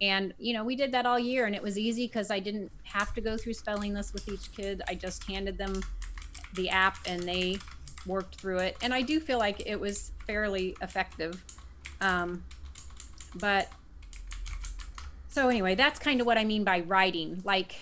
And 0.00 0.32
you 0.38 0.54
know, 0.54 0.64
we 0.64 0.76
did 0.76 0.92
that 0.92 1.04
all 1.04 1.18
year 1.18 1.46
and 1.46 1.54
it 1.54 1.62
was 1.62 1.76
easy 1.76 2.06
because 2.06 2.30
I 2.30 2.38
didn't 2.38 2.70
have 2.84 3.12
to 3.14 3.20
go 3.20 3.36
through 3.36 3.54
spelling 3.54 3.92
lists 3.92 4.12
with 4.12 4.28
each 4.28 4.52
kid. 4.52 4.82
I 4.88 4.94
just 4.94 5.24
handed 5.24 5.58
them 5.58 5.82
the 6.54 6.70
app 6.70 6.96
and 7.06 7.22
they 7.22 7.58
worked 8.06 8.36
through 8.36 8.58
it. 8.58 8.76
And 8.82 8.92
I 8.94 9.02
do 9.02 9.20
feel 9.20 9.38
like 9.38 9.62
it 9.66 9.78
was 9.78 10.12
fairly 10.26 10.76
effective. 10.82 11.42
Um, 12.00 12.44
but 13.34 13.68
so 15.28 15.48
anyway, 15.48 15.74
that's 15.74 15.98
kind 15.98 16.20
of 16.20 16.26
what 16.26 16.38
I 16.38 16.44
mean 16.44 16.64
by 16.64 16.80
writing. 16.80 17.40
Like 17.44 17.76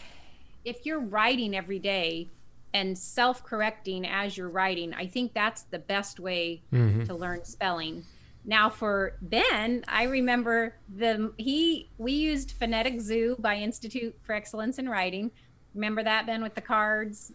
if 0.65 0.85
you're 0.87 1.01
writing 1.01 1.55
every 1.57 1.79
day 1.79 2.29
and 2.73 2.97
self-correcting 2.99 4.07
as 4.07 4.37
you're 4.37 4.49
writing, 4.49 4.93
I 4.95 5.07
think 5.07 5.33
that's 5.35 5.63
the 5.63 5.79
best 5.79 6.19
way 6.19 6.63
Mhm. 6.73 7.07
to 7.07 7.15
learn 7.15 7.45
spelling. 7.45 8.05
Now 8.45 8.69
for 8.69 9.17
Ben, 9.23 9.85
I 9.89 10.05
remember 10.05 10.75
the 10.95 11.33
he 11.39 11.89
we 11.99 12.13
used 12.13 12.51
Phonetic 12.53 13.01
Zoo 13.01 13.37
by 13.39 13.57
Institute 13.57 14.15
for 14.23 14.35
Excellence 14.35 14.79
in 14.79 14.89
Writing. 14.89 15.31
Remember 15.75 16.03
that 16.03 16.27
Ben 16.27 16.43
with 16.43 16.55
the 16.55 16.61
cards 16.61 17.33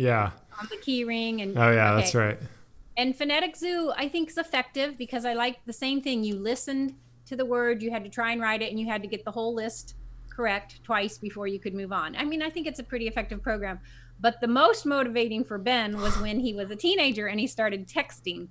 Yeah. 0.00 0.30
on 0.60 0.66
the 0.70 0.76
key 0.76 1.04
ring 1.04 1.40
and 1.40 1.56
Oh 1.56 1.70
yeah, 1.70 1.94
that's 1.94 2.14
right. 2.14 2.38
And 2.96 3.16
Phonetic 3.16 3.56
Zoo, 3.56 3.92
I 3.96 4.08
think, 4.08 4.28
is 4.30 4.36
effective 4.38 4.98
because 4.98 5.24
I 5.24 5.32
like 5.32 5.64
the 5.64 5.72
same 5.72 6.02
thing. 6.02 6.22
You 6.22 6.34
listened 6.36 6.94
to 7.26 7.36
the 7.36 7.44
word, 7.46 7.82
you 7.82 7.90
had 7.90 8.04
to 8.04 8.10
try 8.10 8.32
and 8.32 8.40
write 8.40 8.60
it, 8.60 8.70
and 8.70 8.78
you 8.78 8.86
had 8.86 9.02
to 9.02 9.08
get 9.08 9.24
the 9.24 9.30
whole 9.30 9.54
list 9.54 9.94
correct 10.28 10.82
twice 10.84 11.16
before 11.16 11.46
you 11.46 11.58
could 11.58 11.74
move 11.74 11.92
on. 11.92 12.16
I 12.16 12.24
mean, 12.24 12.42
I 12.42 12.50
think 12.50 12.66
it's 12.66 12.78
a 12.78 12.84
pretty 12.84 13.06
effective 13.06 13.42
program. 13.42 13.78
But 14.20 14.40
the 14.40 14.48
most 14.48 14.84
motivating 14.84 15.44
for 15.44 15.56
Ben 15.56 15.96
was 15.98 16.18
when 16.18 16.40
he 16.40 16.52
was 16.52 16.70
a 16.70 16.76
teenager 16.76 17.28
and 17.28 17.40
he 17.40 17.46
started 17.46 17.88
texting. 17.88 18.48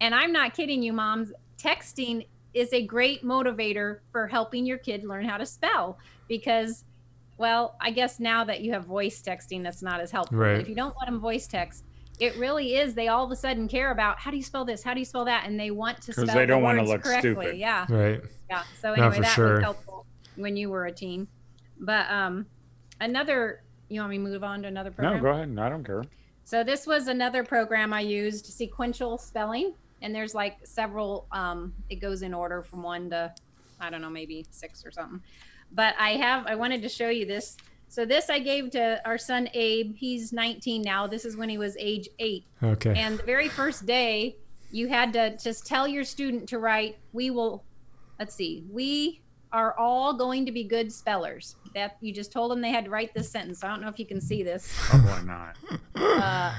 And 0.00 0.14
I'm 0.14 0.32
not 0.32 0.54
kidding 0.54 0.82
you, 0.82 0.92
moms. 0.92 1.32
Texting 1.58 2.26
is 2.54 2.72
a 2.72 2.86
great 2.86 3.24
motivator 3.24 3.98
for 4.12 4.28
helping 4.28 4.64
your 4.64 4.78
kid 4.78 5.04
learn 5.04 5.28
how 5.28 5.36
to 5.36 5.46
spell 5.46 5.98
because 6.28 6.84
well, 7.38 7.76
I 7.80 7.90
guess 7.90 8.20
now 8.20 8.44
that 8.44 8.60
you 8.60 8.72
have 8.72 8.84
voice 8.84 9.22
texting, 9.22 9.62
that's 9.62 9.82
not 9.82 10.00
as 10.00 10.10
helpful. 10.10 10.38
But 10.38 10.60
If 10.60 10.68
you 10.68 10.74
don't 10.74 10.94
let 11.00 11.06
them 11.06 11.20
voice 11.20 11.46
text, 11.46 11.84
it 12.20 12.36
really 12.36 12.74
is. 12.76 12.94
They 12.94 13.08
all 13.08 13.24
of 13.24 13.30
a 13.30 13.36
sudden 13.36 13.68
care 13.68 13.92
about 13.92 14.18
how 14.18 14.30
do 14.30 14.36
you 14.36 14.42
spell 14.42 14.64
this, 14.64 14.82
how 14.82 14.92
do 14.92 14.98
you 14.98 15.06
spell 15.06 15.24
that, 15.26 15.44
and 15.46 15.58
they 15.58 15.70
want 15.70 16.02
to 16.02 16.12
spell 16.12 16.26
they 16.26 16.46
don't 16.46 16.62
wanna 16.62 16.80
words 16.80 16.90
look 16.90 17.02
correctly. 17.02 17.30
stupid. 17.30 17.58
Yeah, 17.58 17.86
Right. 17.88 18.20
yeah. 18.50 18.62
So 18.80 18.92
anyway, 18.92 19.20
that 19.20 19.34
sure. 19.34 19.54
was 19.54 19.62
helpful 19.62 20.06
when 20.36 20.56
you 20.56 20.68
were 20.68 20.86
a 20.86 20.92
teen. 20.92 21.28
But 21.80 22.10
um, 22.10 22.46
another. 23.00 23.62
You 23.90 24.00
want 24.00 24.10
me 24.10 24.16
to 24.18 24.22
move 24.22 24.44
on 24.44 24.60
to 24.62 24.68
another 24.68 24.90
program? 24.90 25.16
No, 25.16 25.22
go 25.22 25.28
ahead. 25.30 25.58
I 25.58 25.68
don't 25.70 25.82
care. 25.82 26.02
So 26.44 26.62
this 26.62 26.86
was 26.86 27.08
another 27.08 27.42
program 27.42 27.94
I 27.94 28.00
used, 28.00 28.44
sequential 28.46 29.16
spelling, 29.16 29.72
and 30.02 30.14
there's 30.14 30.34
like 30.34 30.58
several. 30.64 31.26
Um, 31.32 31.72
it 31.88 31.96
goes 31.96 32.22
in 32.22 32.34
order 32.34 32.62
from 32.62 32.82
one 32.82 33.08
to, 33.10 33.32
I 33.80 33.88
don't 33.88 34.02
know, 34.02 34.10
maybe 34.10 34.44
six 34.50 34.84
or 34.84 34.90
something. 34.90 35.22
But 35.72 35.94
I 35.98 36.10
have. 36.12 36.46
I 36.46 36.54
wanted 36.54 36.82
to 36.82 36.88
show 36.88 37.08
you 37.08 37.26
this. 37.26 37.56
So 37.88 38.04
this 38.04 38.28
I 38.28 38.38
gave 38.38 38.70
to 38.72 39.00
our 39.06 39.18
son 39.18 39.48
Abe. 39.54 39.94
He's 39.96 40.32
19 40.32 40.82
now. 40.82 41.06
This 41.06 41.24
is 41.24 41.36
when 41.36 41.48
he 41.48 41.58
was 41.58 41.76
age 41.78 42.08
eight. 42.18 42.44
Okay. 42.62 42.94
And 42.96 43.18
the 43.18 43.22
very 43.22 43.48
first 43.48 43.86
day, 43.86 44.36
you 44.70 44.88
had 44.88 45.12
to 45.14 45.36
just 45.36 45.66
tell 45.66 45.88
your 45.88 46.04
student 46.04 46.48
to 46.50 46.58
write, 46.58 46.98
"We 47.12 47.30
will." 47.30 47.64
Let's 48.18 48.34
see. 48.34 48.64
We 48.70 49.22
are 49.52 49.78
all 49.78 50.12
going 50.12 50.44
to 50.46 50.52
be 50.52 50.64
good 50.64 50.92
spellers. 50.92 51.56
That 51.74 51.96
you 52.00 52.12
just 52.12 52.32
told 52.32 52.50
them 52.50 52.60
they 52.60 52.70
had 52.70 52.84
to 52.84 52.90
write 52.90 53.14
this 53.14 53.30
sentence. 53.30 53.64
I 53.64 53.68
don't 53.68 53.80
know 53.80 53.88
if 53.88 53.98
you 53.98 54.06
can 54.06 54.20
see 54.20 54.42
this. 54.42 54.70
Probably 54.74 55.26
not. 55.26 55.56
Uh, 55.94 56.54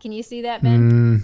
can 0.00 0.12
you 0.12 0.22
see 0.22 0.42
that, 0.42 0.62
Ben? 0.62 0.90
Mm, 0.90 1.22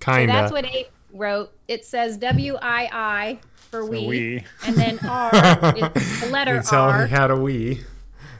kinda. 0.00 0.32
that's 0.32 0.52
what 0.52 0.64
Abe 0.66 0.86
wrote. 1.12 1.52
It 1.68 1.84
says 1.84 2.16
W 2.18 2.56
I 2.60 2.88
I 2.92 3.38
for 3.70 3.82
So 3.82 3.90
we, 3.90 4.06
we. 4.06 4.44
and 4.66 4.76
then 4.76 4.98
R 5.08 5.30
is 5.76 6.20
the 6.20 6.28
letter 6.30 6.56
You 6.56 6.62
tell 6.62 6.82
R, 6.84 7.06
he 7.06 7.10
had 7.14 7.30
a 7.30 7.36
we. 7.36 7.82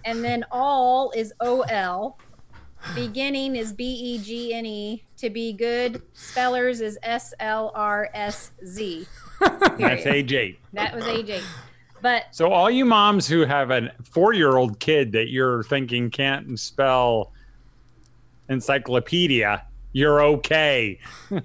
and 0.05 0.25
then 0.25 0.45
all 0.51 1.13
is 1.15 1.33
O 1.41 1.63
L. 1.63 2.19
Beginning 2.95 3.57
is 3.57 3.73
B 3.75 3.85
E 3.85 4.19
G 4.19 4.55
N 4.55 4.65
E. 4.65 5.05
To 5.19 5.29
be 5.31 5.53
good 5.53 6.01
spellers 6.15 6.81
is 6.81 6.99
S 7.03 7.35
L 7.39 7.71
R 7.75 8.09
S 8.15 8.53
Z. 8.67 9.07
That's 9.41 10.05
AJ. 10.05 10.57
That 10.73 10.95
was 10.95 11.05
AJ. 11.05 11.43
But 12.03 12.25
So 12.31 12.51
all 12.51 12.71
you 12.71 12.87
moms 12.87 13.29
who 13.29 13.45
have 13.45 13.71
a 13.71 13.93
four-year-old 14.05 14.81
kid 14.81 15.13
that 15.13 15.29
you're 15.29 15.63
thinking 15.65 16.09
can't 16.11 16.59
spell 16.59 17.33
encyclopedia, 18.49 19.65
you're 19.93 20.23
okay. 20.23 20.99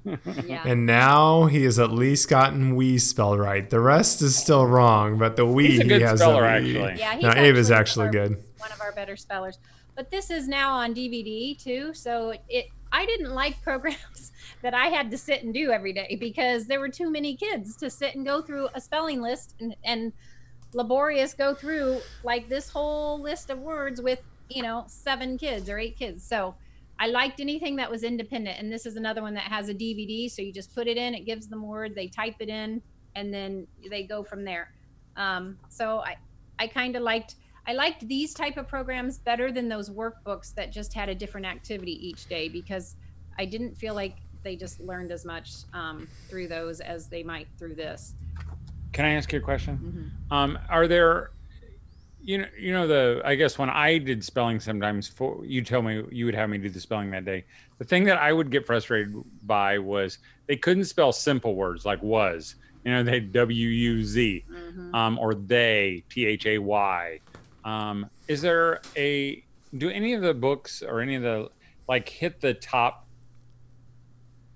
yeah, 0.45 0.63
And 0.65 0.85
now 0.85 1.45
he 1.45 1.63
has 1.63 1.79
at 1.79 1.91
least 1.91 2.29
gotten 2.29 2.75
we 2.75 2.97
spelled 2.97 3.39
right. 3.39 3.69
The 3.69 3.79
rest 3.79 4.21
is 4.21 4.35
still 4.35 4.65
wrong, 4.65 5.17
but 5.17 5.35
the 5.35 5.45
we 5.45 5.67
He's 5.67 5.79
a 5.81 5.83
he 5.83 6.01
has 6.01 6.19
speller, 6.19 6.41
the 6.59 6.63
we. 6.63 6.77
actually. 6.77 6.99
yeah. 6.99 7.13
He's 7.15 7.23
No, 7.23 7.31
Abe 7.31 7.55
is 7.55 7.71
actually 7.71 8.07
actually 8.07 8.07
one 8.07 8.09
of 8.09 8.15
our- 8.21 8.27
good. 8.29 8.43
one 8.59 8.71
of 8.71 8.81
our 8.81 8.91
better 8.91 9.15
spellers. 9.15 9.57
But 9.95 10.11
this 10.11 10.29
is 10.29 10.47
now 10.47 10.73
on 10.73 10.93
DVD 10.93 11.57
too, 11.57 11.93
so 11.93 12.33
it 12.49 12.67
I 12.91 13.05
didn't 13.05 13.33
like 13.33 13.61
programs 13.61 14.31
that 14.61 14.73
I 14.73 14.87
had 14.87 15.09
to 15.11 15.17
sit 15.17 15.43
and 15.43 15.53
do 15.53 15.71
every 15.71 15.93
day 15.93 16.17
because 16.19 16.65
there 16.67 16.79
were 16.79 16.89
too 16.89 17.09
many 17.09 17.35
kids 17.35 17.75
to 17.77 17.89
sit 17.89 18.15
and 18.15 18.25
go 18.25 18.41
through 18.41 18.67
a 18.73 18.81
spelling 18.81 19.21
list 19.21 19.55
and, 19.59 19.75
and 19.83 20.13
laborious 20.73 21.33
go 21.33 21.53
through 21.55 21.99
like 22.23 22.49
this 22.49 22.69
whole 22.69 23.19
list 23.21 23.49
of 23.49 23.59
words 23.59 24.01
with 24.01 24.19
you 24.49 24.61
know 24.61 24.83
seven 24.87 25.37
kids 25.37 25.69
or 25.69 25.79
eight 25.79 25.97
kids. 25.97 26.23
So 26.23 26.55
I 26.99 27.07
liked 27.07 27.39
anything 27.39 27.75
that 27.77 27.91
was 27.91 28.03
independent, 28.03 28.59
and 28.59 28.71
this 28.71 28.85
is 28.85 28.95
another 28.95 29.21
one 29.21 29.33
that 29.33 29.43
has 29.43 29.69
a 29.69 29.73
DVD. 29.73 30.29
So 30.29 30.41
you 30.41 30.53
just 30.53 30.73
put 30.73 30.87
it 30.87 30.97
in, 30.97 31.13
it 31.13 31.25
gives 31.25 31.49
them 31.49 31.65
word, 31.67 31.93
they 31.95 32.07
type 32.07 32.35
it 32.39 32.49
in, 32.49 32.81
and 33.15 33.33
then 33.33 33.67
they 33.89 34.05
go 34.07 34.23
from 34.23 34.45
there. 34.45 34.69
Um, 35.15 35.59
so 35.69 35.99
I 35.99 36.15
I 36.59 36.67
kind 36.67 36.95
of 36.95 37.03
liked 37.03 37.35
I 37.67 37.73
liked 37.73 38.07
these 38.07 38.33
type 38.33 38.57
of 38.57 38.67
programs 38.67 39.19
better 39.19 39.51
than 39.51 39.69
those 39.69 39.89
workbooks 39.89 40.53
that 40.55 40.71
just 40.71 40.93
had 40.93 41.09
a 41.09 41.15
different 41.15 41.47
activity 41.47 41.93
each 42.07 42.27
day 42.27 42.47
because 42.47 42.95
I 43.37 43.45
didn't 43.45 43.75
feel 43.75 43.95
like 43.95 44.17
they 44.43 44.55
just 44.55 44.79
learned 44.79 45.11
as 45.11 45.25
much 45.25 45.49
um, 45.73 46.07
through 46.29 46.47
those 46.47 46.79
as 46.79 47.09
they 47.09 47.23
might 47.23 47.47
through 47.57 47.75
this. 47.75 48.15
Can 48.93 49.05
I 49.05 49.13
ask 49.13 49.33
you 49.33 49.39
a 49.39 49.41
question? 49.41 49.79
Mhm. 49.83 50.11
Um, 50.31 50.59
are 50.69 50.87
there, 50.87 51.31
you 52.25 52.39
know, 52.39 52.47
you 52.59 52.73
know 52.73 52.87
the 52.87 53.21
I 53.23 53.35
guess 53.35 53.57
when 53.59 53.69
I 53.69 53.99
did 53.99 54.23
spelling 54.23 54.59
sometimes 54.59 55.07
for 55.07 55.45
you 55.45 55.63
tell 55.63 55.81
me 55.83 56.03
you 56.11 56.25
would 56.25 56.33
have 56.35 56.49
me 56.49 56.57
do 56.57 56.69
the 56.69 56.79
spelling 56.79 57.11
that 57.11 57.23
day. 57.25 57.45
The 57.77 57.85
thing 57.85 58.03
that 58.05 58.17
I 58.17 58.33
would 58.33 58.49
get 58.49 58.65
frustrated 58.65 59.13
by 59.43 59.77
was 59.77 60.17
they 60.47 60.57
couldn't 60.57 60.85
spell 60.85 61.11
simple 61.11 61.55
words 61.55 61.85
like 61.85 62.01
was. 62.01 62.55
You 62.83 62.91
know, 62.93 63.03
they 63.03 63.19
W 63.19 63.67
U 63.67 64.03
Z 64.03 64.43
Mhm. 64.51 64.95
um, 64.95 65.19
or 65.19 65.35
they 65.35 66.03
T 66.09 66.25
H 66.25 66.45
A 66.47 66.57
Y. 66.57 67.19
Um, 67.63 68.09
is 68.27 68.41
there 68.41 68.79
a 68.97 69.43
do 69.77 69.89
any 69.89 70.13
of 70.13 70.21
the 70.21 70.33
books 70.33 70.81
or 70.81 71.01
any 71.01 71.15
of 71.15 71.21
the 71.23 71.49
like 71.87 72.09
hit 72.09 72.41
the 72.41 72.55
top 72.55 73.07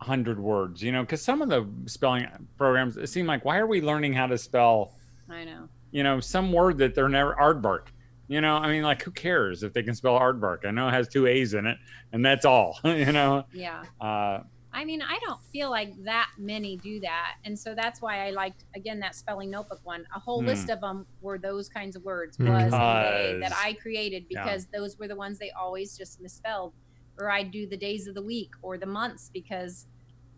hundred 0.01 0.39
words? 0.39 0.81
You 0.81 0.91
know, 0.91 1.01
because 1.03 1.23
some 1.23 1.41
of 1.41 1.49
the 1.49 1.67
spelling 1.85 2.27
programs 2.57 2.97
it 2.97 3.07
seem 3.09 3.27
like 3.27 3.45
why 3.45 3.57
are 3.57 3.67
we 3.67 3.81
learning 3.81 4.13
how 4.13 4.27
to 4.27 4.37
spell? 4.37 4.95
I 5.29 5.43
know. 5.45 5.69
You 5.91 6.03
know, 6.03 6.19
some 6.19 6.51
word 6.51 6.77
that 6.79 6.95
they're 6.95 7.09
never 7.09 7.35
aardvark. 7.35 7.87
You 8.27 8.41
know, 8.41 8.55
I 8.57 8.69
mean, 8.71 8.83
like, 8.83 9.01
who 9.01 9.09
cares 9.11 9.63
if 9.63 9.73
they 9.73 9.81
can 9.81 9.95
spell 9.95 10.19
aardvark? 10.19 10.65
I 10.65 10.71
know 10.71 10.87
it 10.87 10.91
has 10.91 11.07
two 11.07 11.25
A's 11.25 11.55
in 11.55 11.65
it, 11.65 11.77
and 12.13 12.23
that's 12.23 12.45
all. 12.45 12.77
you 12.83 13.11
know, 13.11 13.43
Yeah. 13.53 13.83
uh, 13.99 14.41
I 14.71 14.85
mean, 14.85 15.01
I 15.01 15.17
don't 15.25 15.41
feel 15.51 15.71
like 15.71 15.95
that 16.03 16.29
many 16.37 16.77
do 16.77 16.99
that. 16.99 17.37
And 17.43 17.57
so 17.57 17.73
that's 17.73 18.03
why 18.03 18.27
I 18.27 18.29
liked, 18.29 18.65
again, 18.75 18.99
that 18.99 19.15
spelling 19.15 19.49
notebook 19.49 19.79
one. 19.83 20.05
A 20.15 20.19
whole 20.19 20.41
Hmm. 20.41 20.47
list 20.49 20.69
of 20.69 20.79
them 20.81 21.07
were 21.21 21.39
those 21.39 21.69
kinds 21.69 21.95
of 21.95 22.03
words, 22.03 22.37
Hmm. 22.37 22.49
was 22.49 22.71
and 22.71 23.41
that 23.41 23.51
I 23.55 23.73
created 23.81 24.25
yeah. 24.29 24.43
because 24.43 24.67
those 24.67 24.99
were 24.99 25.07
the 25.07 25.15
ones 25.15 25.39
they 25.39 25.49
always 25.59 25.97
just 25.97 26.21
misspelled. 26.21 26.73
Or 27.17 27.31
I'd 27.31 27.49
do 27.49 27.65
the 27.67 27.77
days 27.77 28.05
of 28.07 28.13
the 28.13 28.21
week 28.21 28.51
or 28.61 28.77
the 28.77 28.85
months 28.85 29.31
because, 29.33 29.87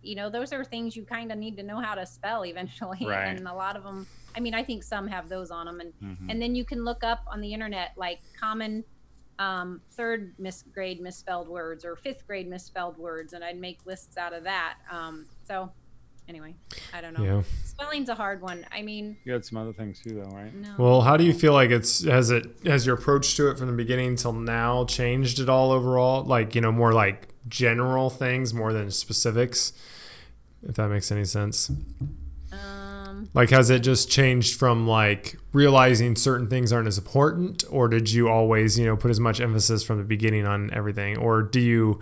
you 0.01 0.15
know, 0.15 0.29
those 0.29 0.53
are 0.53 0.63
things 0.63 0.95
you 0.95 1.03
kind 1.03 1.29
of 1.29 1.37
need 1.37 1.57
to 1.57 1.63
know 1.63 1.81
how 1.81 1.93
to 1.95 2.05
spell 2.05 2.45
eventually. 2.45 2.99
Right. 3.05 3.35
And 3.37 3.45
a 3.49 3.53
lot 3.53 3.75
of 3.75 3.83
them, 3.83 4.07
I 4.35 4.39
mean, 4.39 4.53
I 4.53 4.63
think 4.63 4.83
some 4.83 5.07
have 5.07 5.29
those 5.29 5.51
on 5.51 5.65
them. 5.65 5.79
And 5.79 5.93
mhm. 6.01 6.31
and 6.31 6.41
then 6.41 6.55
you 6.55 6.65
can 6.65 6.83
look 6.83 7.03
up 7.03 7.23
on 7.27 7.41
the 7.41 7.53
internet 7.53 7.91
like 7.97 8.19
common 8.39 8.83
um, 9.39 9.81
third 9.93 10.33
mis- 10.37 10.63
grade 10.73 11.01
misspelled 11.01 11.47
words 11.47 11.83
or 11.83 11.95
fifth 11.95 12.27
grade 12.27 12.47
misspelled 12.47 12.95
words 12.99 13.33
and 13.33 13.43
i'd 13.43 13.57
make 13.59 13.79
lists 13.87 14.15
out 14.15 14.33
of 14.33 14.43
that 14.43 14.75
um, 14.91 15.25
so 15.43 15.71
anyway 16.29 16.53
i 16.93 17.01
don't 17.01 17.17
know 17.17 17.23
Yeah. 17.23 17.41
spelling's 17.65 18.09
a 18.09 18.13
hard 18.13 18.39
one 18.43 18.67
i 18.71 18.83
mean 18.83 19.17
you 19.23 19.33
had 19.33 19.43
some 19.43 19.57
other 19.57 19.73
things 19.73 19.99
too, 19.99 20.13
though, 20.13 20.29
right? 20.35 20.53
no 20.53 20.75
Well, 20.77 21.01
how 21.01 21.17
do 21.17 21.23
you 21.23 21.33
feel 21.33 21.53
like 21.53 21.71
it's 21.71 22.03
has 22.03 22.29
it 22.29 22.45
has 22.65 22.85
your 22.85 22.93
approach 22.93 23.35
to 23.37 23.49
it 23.49 23.57
from 23.57 23.65
the 23.65 23.73
beginning 23.73 24.15
till 24.15 24.33
now 24.33 24.85
changed 24.85 25.39
at 25.39 25.49
all 25.49 25.71
overall? 25.71 26.23
Like 26.23 26.53
you 26.53 26.61
know 26.61 26.71
more 26.71 26.93
like 26.93 27.29
general 27.47 28.11
things 28.11 28.53
more 28.53 28.73
than 28.73 28.91
specifics, 28.91 29.73
if 30.61 30.75
that 30.75 30.89
makes 30.89 31.11
any 31.11 31.25
sense. 31.25 31.71
Like 33.33 33.49
has 33.51 33.69
it 33.69 33.79
just 33.79 34.09
changed 34.09 34.59
from 34.59 34.87
like 34.87 35.37
realizing 35.53 36.15
certain 36.15 36.47
things 36.49 36.73
aren't 36.73 36.87
as 36.87 36.97
important, 36.97 37.63
or 37.69 37.87
did 37.87 38.11
you 38.11 38.29
always 38.29 38.77
you 38.77 38.85
know 38.85 38.97
put 38.97 39.11
as 39.11 39.19
much 39.19 39.39
emphasis 39.39 39.83
from 39.83 39.97
the 39.97 40.03
beginning 40.03 40.45
on 40.45 40.71
everything, 40.73 41.17
or 41.17 41.41
do 41.41 41.59
you? 41.59 41.99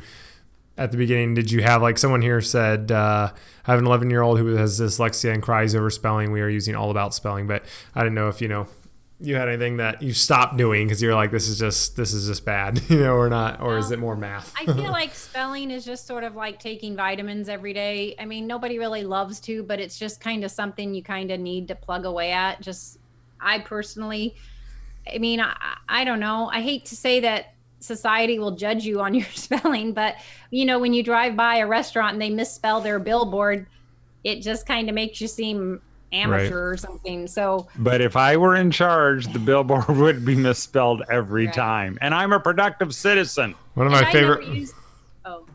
At 0.77 0.91
the 0.91 0.97
beginning, 0.97 1.33
did 1.33 1.51
you 1.51 1.61
have 1.61 1.81
like 1.81 1.97
someone 1.97 2.21
here 2.21 2.39
said, 2.39 2.89
uh, 2.89 3.33
I 3.67 3.71
have 3.71 3.79
an 3.79 3.85
11 3.85 4.09
year 4.09 4.21
old 4.21 4.39
who 4.39 4.55
has 4.55 4.79
dyslexia 4.79 5.33
and 5.33 5.43
cries 5.43 5.75
over 5.75 5.89
spelling. 5.89 6.31
We 6.31 6.39
are 6.39 6.47
using 6.47 6.73
all 6.73 6.89
about 6.89 7.13
spelling, 7.13 7.47
but 7.47 7.65
I 7.93 7.99
didn't 7.99 8.15
know 8.15 8.29
if 8.29 8.39
you 8.39 8.47
know 8.47 8.65
you 9.21 9.35
had 9.35 9.49
anything 9.49 9.77
that 9.77 10.01
you 10.01 10.13
stopped 10.13 10.55
doing 10.55 10.87
because 10.87 11.01
you're 11.01 11.13
like, 11.13 11.31
this 11.31 11.49
is 11.49 11.59
just 11.59 11.95
this 11.95 12.13
is 12.13 12.27
just 12.27 12.45
bad, 12.45 12.81
you 12.89 12.99
know, 12.99 13.15
or 13.15 13.29
not, 13.29 13.59
or 13.61 13.77
is 13.77 13.91
it 13.91 13.99
more 13.99 14.15
math? 14.15 14.53
i 14.57 14.65
feel 14.65 14.75
like 14.91 15.13
spelling 15.13 15.71
is 15.71 15.83
just 15.83 16.07
sort 16.07 16.23
of 16.23 16.35
like 16.35 16.59
taking 16.59 16.95
vitamins 16.95 17.49
every 17.49 17.73
day. 17.73 18.15
I 18.17 18.25
mean 18.25 18.47
nobody 18.47 18.79
really 18.79 19.03
loves 19.03 19.39
to 19.41 19.63
but 19.63 19.79
it's 19.79 19.99
just 19.99 20.21
kind 20.21 20.43
of 20.43 20.51
something 20.51 20.93
you 20.93 21.03
kind 21.03 21.31
of 21.31 21.39
need 21.39 21.67
to 21.67 21.75
plug 21.75 22.05
away 22.05 22.31
at. 22.31 22.61
Just 22.61 22.99
i 23.41 23.57
personally 23.57 24.35
i 25.13 25.17
mean 25.17 25.39
I, 25.39 25.55
I 25.87 26.03
don't 26.03 26.19
know. 26.19 26.49
I 26.51 26.61
hate 26.61 26.85
to 26.85 26.95
say 26.95 27.19
that 27.21 27.53
society 27.79 28.39
will 28.39 28.51
judge 28.51 28.85
you 28.85 29.01
on 29.01 29.13
your 29.19 29.27
spelling 29.33 29.93
but 29.93 30.15
you 30.49 30.65
know 30.65 30.79
when 30.79 30.93
you 30.93 31.03
drive 31.03 31.35
by 31.35 31.57
a 31.57 31.67
restaurant 31.67 32.13
and 32.13 32.21
they 32.21 32.29
misspell 32.29 32.81
their 32.81 32.99
billboard 32.99 33.65
it 34.23 34.41
just 34.41 34.65
kind 34.65 34.89
of 34.89 34.95
makes 34.95 35.21
you 35.21 35.27
seem 35.27 35.81
amateur 36.11 36.71
or 36.71 36.77
something 36.77 37.27
so 37.27 37.67
But 37.77 38.01
if 38.01 38.15
I 38.15 38.35
were 38.37 38.55
in 38.55 38.71
charge, 38.71 39.31
the 39.31 39.39
billboard 39.39 39.87
would 39.89 40.25
be 40.25 40.35
misspelled 40.35 41.03
every 41.09 41.45
Right. 41.45 41.53
time. 41.55 41.97
And 42.01 42.13
I'm 42.15 42.33
a 42.33 42.39
productive 42.39 42.93
citizen. 42.95 43.55
One 43.75 43.87
of 43.87 43.93
and 43.93 44.01
my 44.01 44.07
I 44.07 44.11
favorite. 44.11 44.47
used- 44.47 44.73
oh 45.25 45.45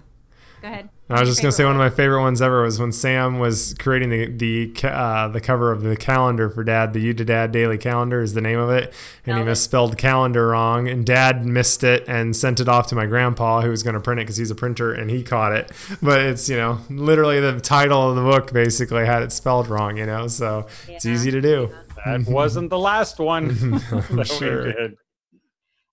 go 0.62 0.68
ahead 0.68 0.88
I 1.10 1.20
was 1.20 1.28
just 1.28 1.42
gonna 1.42 1.52
say 1.52 1.64
one 1.64 1.74
of 1.74 1.78
my 1.78 1.90
favorite 1.90 2.22
ones 2.22 2.40
ever 2.40 2.62
was 2.62 2.80
when 2.80 2.90
Sam 2.90 3.38
was 3.38 3.74
creating 3.78 4.08
the 4.08 4.26
the 4.26 4.88
uh, 4.88 5.28
the 5.28 5.40
cover 5.40 5.70
of 5.70 5.82
the 5.82 5.96
calendar 5.96 6.48
for 6.48 6.64
Dad. 6.64 6.94
The 6.94 7.00
You 7.00 7.12
to 7.12 7.24
Dad 7.26 7.52
Daily 7.52 7.76
Calendar 7.76 8.22
is 8.22 8.32
the 8.32 8.40
name 8.40 8.58
of 8.58 8.70
it, 8.70 8.92
and 9.26 9.36
he 9.36 9.44
misspelled 9.44 9.98
calendar 9.98 10.48
wrong, 10.48 10.88
and 10.88 11.04
Dad 11.04 11.44
missed 11.44 11.84
it 11.84 12.04
and 12.08 12.34
sent 12.34 12.58
it 12.58 12.68
off 12.68 12.86
to 12.86 12.94
my 12.94 13.04
grandpa, 13.04 13.60
who 13.60 13.68
was 13.68 13.82
gonna 13.82 14.00
print 14.00 14.20
it 14.20 14.24
because 14.24 14.38
he's 14.38 14.50
a 14.50 14.54
printer, 14.54 14.94
and 14.94 15.10
he 15.10 15.22
caught 15.22 15.52
it. 15.52 15.70
But 16.02 16.22
it's 16.22 16.48
you 16.48 16.56
know 16.56 16.78
literally 16.88 17.38
the 17.38 17.60
title 17.60 18.08
of 18.08 18.16
the 18.16 18.22
book 18.22 18.52
basically 18.54 19.04
had 19.04 19.22
it 19.22 19.30
spelled 19.30 19.68
wrong, 19.68 19.98
you 19.98 20.06
know, 20.06 20.26
so 20.26 20.66
it's 20.88 21.04
easy 21.04 21.30
to 21.30 21.40
do. 21.42 21.70
that 22.06 22.26
wasn't 22.26 22.70
the 22.70 22.78
last 22.78 23.18
one 23.18 23.48
that 24.10 24.26
sure. 24.26 24.72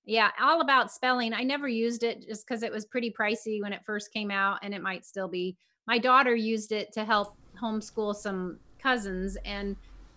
Yeah, 0.06 0.30
all 0.42 0.62
about 0.62 0.92
spelling. 0.92 1.34
I 1.34 1.44
never 1.44 1.68
used 1.68 2.04
it 2.04 2.26
just 2.28 2.46
because 2.46 2.64
it 2.64 2.72
was 2.72 2.86
pretty 2.86 3.12
pricey 3.12 3.62
when 3.62 3.72
it 3.72 3.82
first 3.86 4.12
came 4.12 4.32
out, 4.32 4.60
and 4.64 4.74
it 4.74 4.82
might 4.82 5.06
still 5.06 5.28
be. 5.28 5.56
My 5.88 5.98
daughter 5.98 6.36
used 6.36 6.72
it 6.72 6.92
to 6.94 7.06
help 7.06 7.36
homeschool 7.62 8.16
some 8.16 8.58
cousins, 8.82 9.38
and 9.46 9.76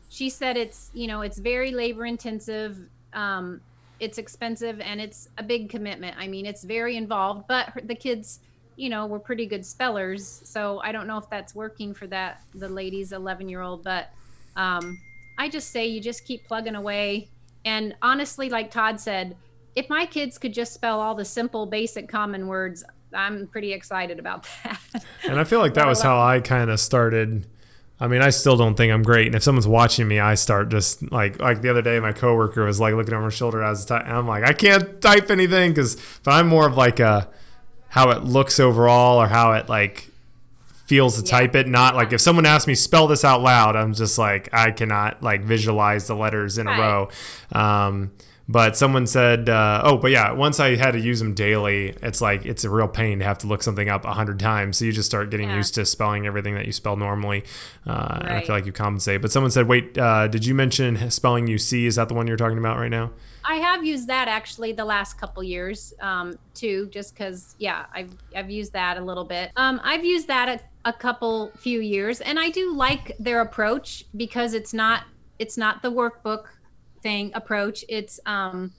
she 0.09 0.31
said 0.31 0.57
it's 0.57 0.91
you 0.95 1.07
know 1.07 1.21
it's 1.21 1.39
very 1.39 1.71
labor 1.71 2.07
intensive, 2.07 2.79
um, 3.13 3.61
it's 4.01 4.17
expensive, 4.17 4.81
and 4.81 5.01
it's 5.01 5.29
a 5.37 5.43
big 5.43 5.69
commitment. 5.69 6.17
I 6.19 6.29
mean, 6.29 6.47
it's 6.47 6.65
very 6.65 6.97
involved, 6.97 7.45
but 7.47 7.69
her, 7.71 7.81
the 7.83 7.95
kids, 7.95 8.41
you 8.77 8.89
know, 8.89 9.07
were 9.07 9.21
pretty 9.21 9.45
good 9.45 9.67
spellers, 9.67 10.41
so 10.45 10.81
I 10.83 10.93
don't 10.93 11.07
know 11.07 11.19
if 11.19 11.29
that's 11.29 11.55
working 11.55 11.93
for 11.93 12.07
that 12.07 12.41
the 12.55 12.69
lady's 12.69 13.13
11 13.13 13.51
year 13.51 13.61
old, 13.61 13.85
but 13.85 14.09
um, 14.57 14.99
I 15.39 15.51
just 15.51 15.71
say 15.71 15.87
you 15.87 16.01
just 16.01 16.25
keep 16.25 16.47
plugging 16.47 16.75
away. 16.75 17.29
And 17.67 17.95
honestly, 18.03 18.51
like 18.51 18.71
Todd 18.71 19.01
said, 19.01 19.37
if 19.75 19.89
my 19.91 20.07
kids 20.07 20.39
could 20.39 20.53
just 20.55 20.73
spell 20.73 21.01
all 21.01 21.15
the 21.15 21.25
simple, 21.25 21.67
basic, 21.67 22.09
common 22.09 22.47
words, 22.49 22.85
I'm 23.13 23.47
pretty 23.49 23.73
excited 23.73 24.19
about 24.19 24.47
that. 24.65 24.81
And 25.29 25.39
I 25.41 25.45
feel 25.45 25.59
like 25.61 25.75
that 25.75 25.87
was 25.87 26.03
how 26.03 26.21
I 26.21 26.41
kind 26.41 26.71
of 26.71 26.79
started. 26.81 27.47
I 28.01 28.09
mean, 28.09 28.21
I 28.23 28.31
still 28.31 28.57
don't 28.57 28.75
think 28.75 28.93
I'm 28.93 29.03
great. 29.03 29.27
And 29.27 29.35
if 29.37 29.43
someone's 29.43 29.67
watching 29.69 30.07
me, 30.09 30.19
I 30.21 30.35
start 30.35 30.69
just 30.69 31.11
like 31.13 31.41
like 31.41 31.63
the 31.63 31.71
other 31.71 31.81
day, 31.83 31.99
my 32.01 32.13
coworker 32.13 32.65
was 32.65 32.79
like 32.81 32.95
looking 32.95 33.15
over 33.15 33.23
my 33.23 33.29
shoulder 33.31 33.63
as 33.63 33.87
ty- 33.87 34.01
and 34.01 34.13
I'm 34.13 34.27
like, 34.29 34.45
I 34.45 34.53
can't 34.53 35.01
type 35.01 35.31
anything 35.31 35.71
because. 35.73 35.97
But 36.25 36.33
I'm 36.33 36.49
more 36.49 36.67
of 36.67 36.77
like 36.77 37.01
a 37.01 37.31
how 37.89 38.11
it 38.11 38.25
looks 38.25 38.59
overall 38.61 39.23
or 39.23 39.29
how 39.29 39.53
it 39.53 39.69
like 39.69 40.11
feels 40.87 41.23
to 41.23 41.25
Yeah. 41.27 41.39
type 41.39 41.55
it. 41.55 41.69
Not 41.69 41.95
like 41.95 42.13
if 42.13 42.21
someone 42.21 42.45
asks 42.47 42.67
me 42.67 42.75
spell 42.75 43.07
this 43.07 43.25
out 43.25 43.41
loud, 43.43 43.77
I'm 43.77 43.95
just 43.95 44.19
like 44.19 44.49
I 44.53 44.73
cannot 44.73 45.23
like 45.23 45.43
visualize 45.45 46.07
the 46.07 46.17
letters 46.17 46.59
in 46.59 46.67
a 46.67 46.73
row. 46.79 47.09
Um, 47.53 48.11
but 48.49 48.77
someone 48.77 49.07
said, 49.07 49.49
uh, 49.49 49.81
oh, 49.85 49.97
but 49.97 50.11
yeah, 50.11 50.33
once 50.33 50.61
I 50.61 50.77
had 50.77 50.93
to 50.93 51.01
use 51.01 51.19
them 51.19 51.33
daily, 51.35 51.95
it's 52.03 52.21
like 52.21 52.45
it's 52.45 52.65
a 52.65 52.71
real 52.71 52.89
pain 52.89 53.19
to 53.21 53.25
have 53.25 53.39
to 53.39 53.47
look 53.47 53.63
something 53.63 53.89
up 53.89 54.05
a 54.05 54.13
hundred 54.13 54.39
times. 54.39 54.77
So 54.79 54.85
you 54.85 54.93
just 54.93 55.09
start 55.09 55.31
getting 55.31 55.49
Yeah. 55.49 55.57
used 55.57 55.75
to 55.77 55.87
spelling 55.87 56.27
everything 56.27 56.55
that 56.55 56.67
you 56.67 56.73
spell 56.73 56.97
normally, 56.97 57.45
uh, 57.87 58.19
and 58.21 58.29
I 58.31 58.41
feel 58.43 58.55
like 58.55 58.67
you 58.67 58.73
compensate. 58.73 59.23
But 59.23 59.33
someone 59.33 59.51
said, 59.51 59.67
wait, 59.69 59.97
uh, 59.97 60.29
did 60.29 60.45
you 60.45 60.55
mention 60.55 61.11
spelling 61.11 61.47
You 61.47 61.59
See? 61.59 61.87
Is 61.87 61.97
that 61.97 62.09
the 62.09 62.15
one 62.15 62.27
you're 62.27 62.37
talking 62.37 62.59
about 62.59 62.79
right 62.79 62.91
now? 62.91 63.13
I 63.47 63.57
have 63.57 63.85
used 63.85 64.09
that 64.09 64.27
actually 64.27 64.73
the 64.73 64.87
last 64.87 65.19
couple 65.19 65.43
years 65.43 65.93
um, 66.01 66.39
too, 66.55 66.89
just 66.91 67.15
because 67.15 67.55
yeah, 67.59 67.87
I've 67.93 68.11
I've 68.35 68.51
used 68.51 68.73
that 68.73 68.97
a 68.97 69.03
little 69.03 69.25
bit. 69.25 69.53
Um, 69.57 69.81
I've 69.85 70.05
used 70.05 70.29
that 70.29 70.49
a, 70.85 70.89
a 70.89 70.93
couple 70.93 71.51
few 71.59 71.81
years, 71.81 72.21
and 72.21 72.39
I 72.39 72.49
do 72.51 72.75
like 72.75 73.15
their 73.19 73.41
approach 73.43 74.05
because 74.17 74.55
it's 74.55 74.73
not 74.73 75.05
it's 75.39 75.59
not 75.59 75.83
the 75.83 75.91
workbook 75.93 76.45
thing 77.05 77.31
approach. 77.35 77.85
It's 77.89 78.19
um, 78.27 78.73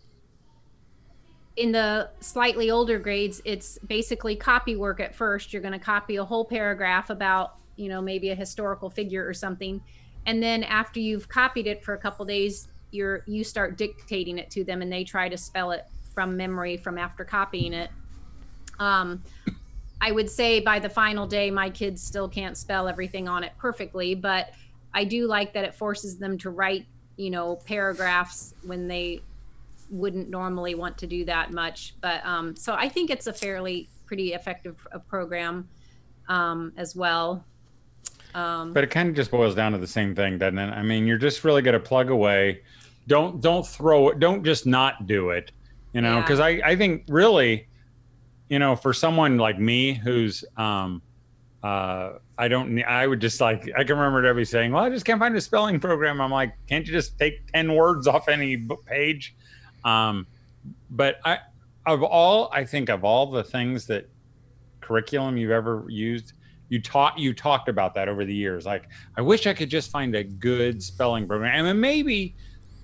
in 1.56 1.72
the 1.72 2.10
slightly 2.20 2.70
older 2.70 3.00
grades, 3.00 3.42
it's 3.46 3.78
basically 3.88 4.36
copy 4.36 4.76
work 4.76 5.00
at 5.00 5.16
first. 5.16 5.54
You're 5.54 5.62
going 5.62 5.80
to 5.80 5.86
copy 5.86 6.18
a 6.18 6.26
whole 6.26 6.44
paragraph 6.44 7.10
about, 7.10 7.56
you 7.78 7.88
know, 7.88 8.02
maybe 8.02 8.32
a 8.32 8.36
historical 8.36 8.90
figure 8.90 9.26
or 9.26 9.34
something. 9.34 9.82
And 10.26 10.44
then 10.44 10.64
after 10.64 11.00
you've 11.00 11.30
copied 11.30 11.68
it 11.68 11.86
for 11.86 11.94
a 11.94 11.98
couple 11.98 12.26
days, 12.26 12.68
you're 12.92 13.24
you 13.28 13.44
start 13.44 13.78
dictating 13.78 14.38
it 14.38 14.50
to 14.52 14.64
them 14.64 14.82
and 14.82 14.92
they 14.92 15.04
try 15.04 15.30
to 15.30 15.38
spell 15.38 15.72
it 15.72 15.86
from 16.14 16.36
memory 16.36 16.78
from 16.78 16.98
after 16.98 17.24
copying 17.24 17.74
it. 17.74 17.90
Um, 18.80 19.22
I 20.02 20.12
would 20.12 20.30
say 20.30 20.60
by 20.60 20.80
the 20.80 20.90
final 20.90 21.28
day, 21.28 21.52
my 21.52 21.70
kids 21.70 22.02
still 22.02 22.28
can't 22.28 22.58
spell 22.58 22.88
everything 22.88 23.28
on 23.28 23.44
it 23.44 23.54
perfectly, 23.58 24.16
but 24.16 24.52
I 24.94 25.04
do 25.04 25.28
like 25.28 25.54
that 25.54 25.64
it 25.64 25.76
forces 25.76 26.18
them 26.18 26.38
to 26.40 26.50
write, 26.50 26.86
you 27.18 27.30
know, 27.30 27.56
paragraphs 27.66 28.54
when 28.64 28.88
they 28.88 29.22
wouldn't 29.90 30.30
normally 30.30 30.76
want 30.76 30.98
to 31.00 31.08
do 31.08 31.26
that 31.26 31.52
much. 31.52 31.96
But 32.02 32.26
um, 32.26 32.56
so 32.56 32.74
I 32.74 32.90
think 32.90 33.10
it's 33.10 33.28
a 33.28 33.34
fairly 33.34 33.88
pretty 34.06 34.34
effective 34.34 34.76
uh, 34.92 35.00
program 35.00 35.68
um, 36.28 36.74
as 36.78 36.96
well. 36.96 37.44
Um, 38.34 38.74
But 38.74 38.84
it 38.84 38.92
kind 38.92 39.08
of 39.10 39.16
just 39.16 39.32
boils 39.32 39.56
down 39.56 39.72
to 39.72 39.78
the 39.78 39.88
same 39.88 40.14
thing, 40.16 40.38
doesn't 40.38 40.58
it? 40.60 40.70
I 40.72 40.82
mean, 40.84 41.08
you're 41.08 41.18
just 41.18 41.44
really 41.44 41.62
going 41.62 41.74
to 41.74 41.80
plug 41.80 42.10
away. 42.10 42.62
Don't 43.08 43.40
don't 43.42 43.66
throw 43.66 44.10
it. 44.10 44.20
Don't 44.20 44.44
just 44.44 44.66
not 44.66 45.08
do 45.08 45.30
it. 45.30 45.52
You 45.94 46.02
know, 46.02 46.16
Yeah. 46.16 46.22
because 46.22 46.40
I 46.40 46.50
I 46.66 46.76
think 46.76 47.04
really, 47.08 47.68
you 48.50 48.60
know, 48.60 48.76
for 48.76 48.94
someone 48.94 49.38
like 49.38 49.60
me 49.60 49.94
who's 49.94 50.44
um, 50.58 51.02
uh, 51.66 52.20
I 52.38 52.48
don't. 52.48 52.84
I 52.84 53.08
would 53.08 53.20
just 53.20 53.42
like. 53.42 53.68
I 53.76 53.84
can 53.84 53.98
remember 53.98 54.22
Debbie 54.22 54.46
saying, 54.46 54.72
"Well, 54.72 54.84
I 54.84 54.90
just 54.92 55.04
can't 55.04 55.20
find 55.20 55.36
a 55.36 55.42
spelling 55.42 55.80
program." 55.80 56.22
I'm 56.22 56.30
like, 56.30 56.54
"Can't 56.68 56.86
you 56.86 56.94
just 56.94 57.18
take 57.18 57.52
ten 57.52 57.74
words 57.74 58.06
off 58.06 58.30
any 58.30 58.68
page?" 58.86 59.36
Um, 59.84 60.28
but 60.92 61.16
I, 61.26 61.40
of 61.88 62.04
all, 62.04 62.52
I 62.54 62.66
think 62.66 62.90
of 62.90 63.04
all 63.04 63.32
the 63.32 63.44
things 63.44 63.88
that 63.88 64.08
curriculum 64.80 65.38
you've 65.38 65.50
ever 65.50 65.86
used, 65.90 66.34
you 66.70 66.80
taught 66.80 67.18
you 67.18 67.34
talked 67.34 67.68
about 67.68 67.96
that 67.96 68.10
over 68.10 68.26
the 68.26 68.36
years. 68.36 68.68
Like, 68.68 68.88
I 69.18 69.22
wish 69.22 69.48
I 69.48 69.54
could 69.56 69.72
just 69.72 69.90
find 69.90 70.14
a 70.16 70.24
good 70.24 70.84
spelling 70.84 71.26
program, 71.26 71.56
and 71.56 71.66
then 71.66 71.80
maybe, 71.80 72.36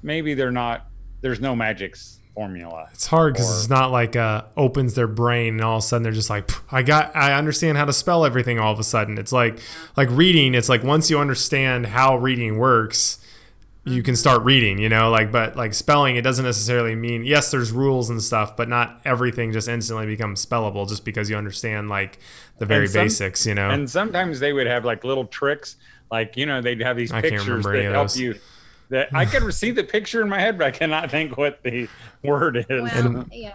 maybe 0.01 0.33
they're 0.33 0.49
not. 0.49 0.87
There's 1.21 1.39
no 1.39 1.55
magic 1.55 1.95
formula. 2.33 2.87
It's 2.93 3.07
hard 3.07 3.33
because 3.33 3.59
it's 3.59 3.69
not 3.69 3.91
like 3.91 4.15
uh, 4.15 4.43
opens 4.55 4.93
their 4.93 5.07
brain 5.07 5.55
and 5.55 5.61
all 5.61 5.77
of 5.77 5.83
a 5.83 5.85
sudden 5.85 6.03
they're 6.03 6.11
just 6.11 6.29
like, 6.29 6.49
I 6.73 6.81
got, 6.83 7.15
I 7.15 7.33
understand 7.33 7.77
how 7.77 7.85
to 7.85 7.93
spell 7.93 8.25
everything. 8.25 8.59
All 8.59 8.71
of 8.71 8.79
a 8.79 8.83
sudden, 8.83 9.17
it's 9.17 9.31
like, 9.31 9.59
like 9.97 10.09
reading. 10.11 10.55
It's 10.55 10.69
like 10.69 10.83
once 10.83 11.09
you 11.09 11.19
understand 11.19 11.87
how 11.87 12.15
reading 12.17 12.57
works, 12.57 13.17
you 13.83 14.03
can 14.03 14.15
start 14.15 14.43
reading. 14.43 14.77
You 14.79 14.89
know, 14.89 15.09
like 15.09 15.31
but 15.31 15.55
like 15.55 15.73
spelling, 15.73 16.15
it 16.15 16.21
doesn't 16.21 16.45
necessarily 16.45 16.95
mean 16.95 17.25
yes, 17.25 17.51
there's 17.51 17.71
rules 17.71 18.09
and 18.09 18.21
stuff, 18.21 18.55
but 18.55 18.69
not 18.69 19.01
everything 19.05 19.51
just 19.51 19.67
instantly 19.67 20.05
becomes 20.05 20.45
spellable 20.45 20.87
just 20.87 21.03
because 21.03 21.29
you 21.29 21.35
understand 21.35 21.89
like 21.89 22.19
the 22.59 22.65
very 22.65 22.87
some- 22.87 23.03
basics. 23.03 23.45
You 23.45 23.55
know, 23.55 23.69
And 23.69 23.89
sometimes 23.89 24.39
they 24.39 24.53
would 24.53 24.67
have 24.67 24.85
like 24.85 25.03
little 25.03 25.25
tricks, 25.25 25.77
like 26.11 26.37
you 26.37 26.45
know, 26.45 26.61
they'd 26.61 26.81
have 26.81 26.95
these 26.95 27.11
I 27.11 27.21
pictures 27.21 27.65
that 27.65 27.83
help 27.91 28.15
you. 28.15 28.35
That 28.91 29.09
I 29.13 29.25
can 29.25 29.51
see 29.51 29.71
the 29.71 29.83
picture 29.83 30.21
in 30.21 30.29
my 30.29 30.39
head, 30.39 30.57
but 30.57 30.67
I 30.67 30.71
cannot 30.71 31.09
think 31.09 31.37
what 31.37 31.63
the 31.63 31.87
word 32.23 32.57
is. 32.57 32.65
well, 32.69 33.25
yeah. 33.31 33.53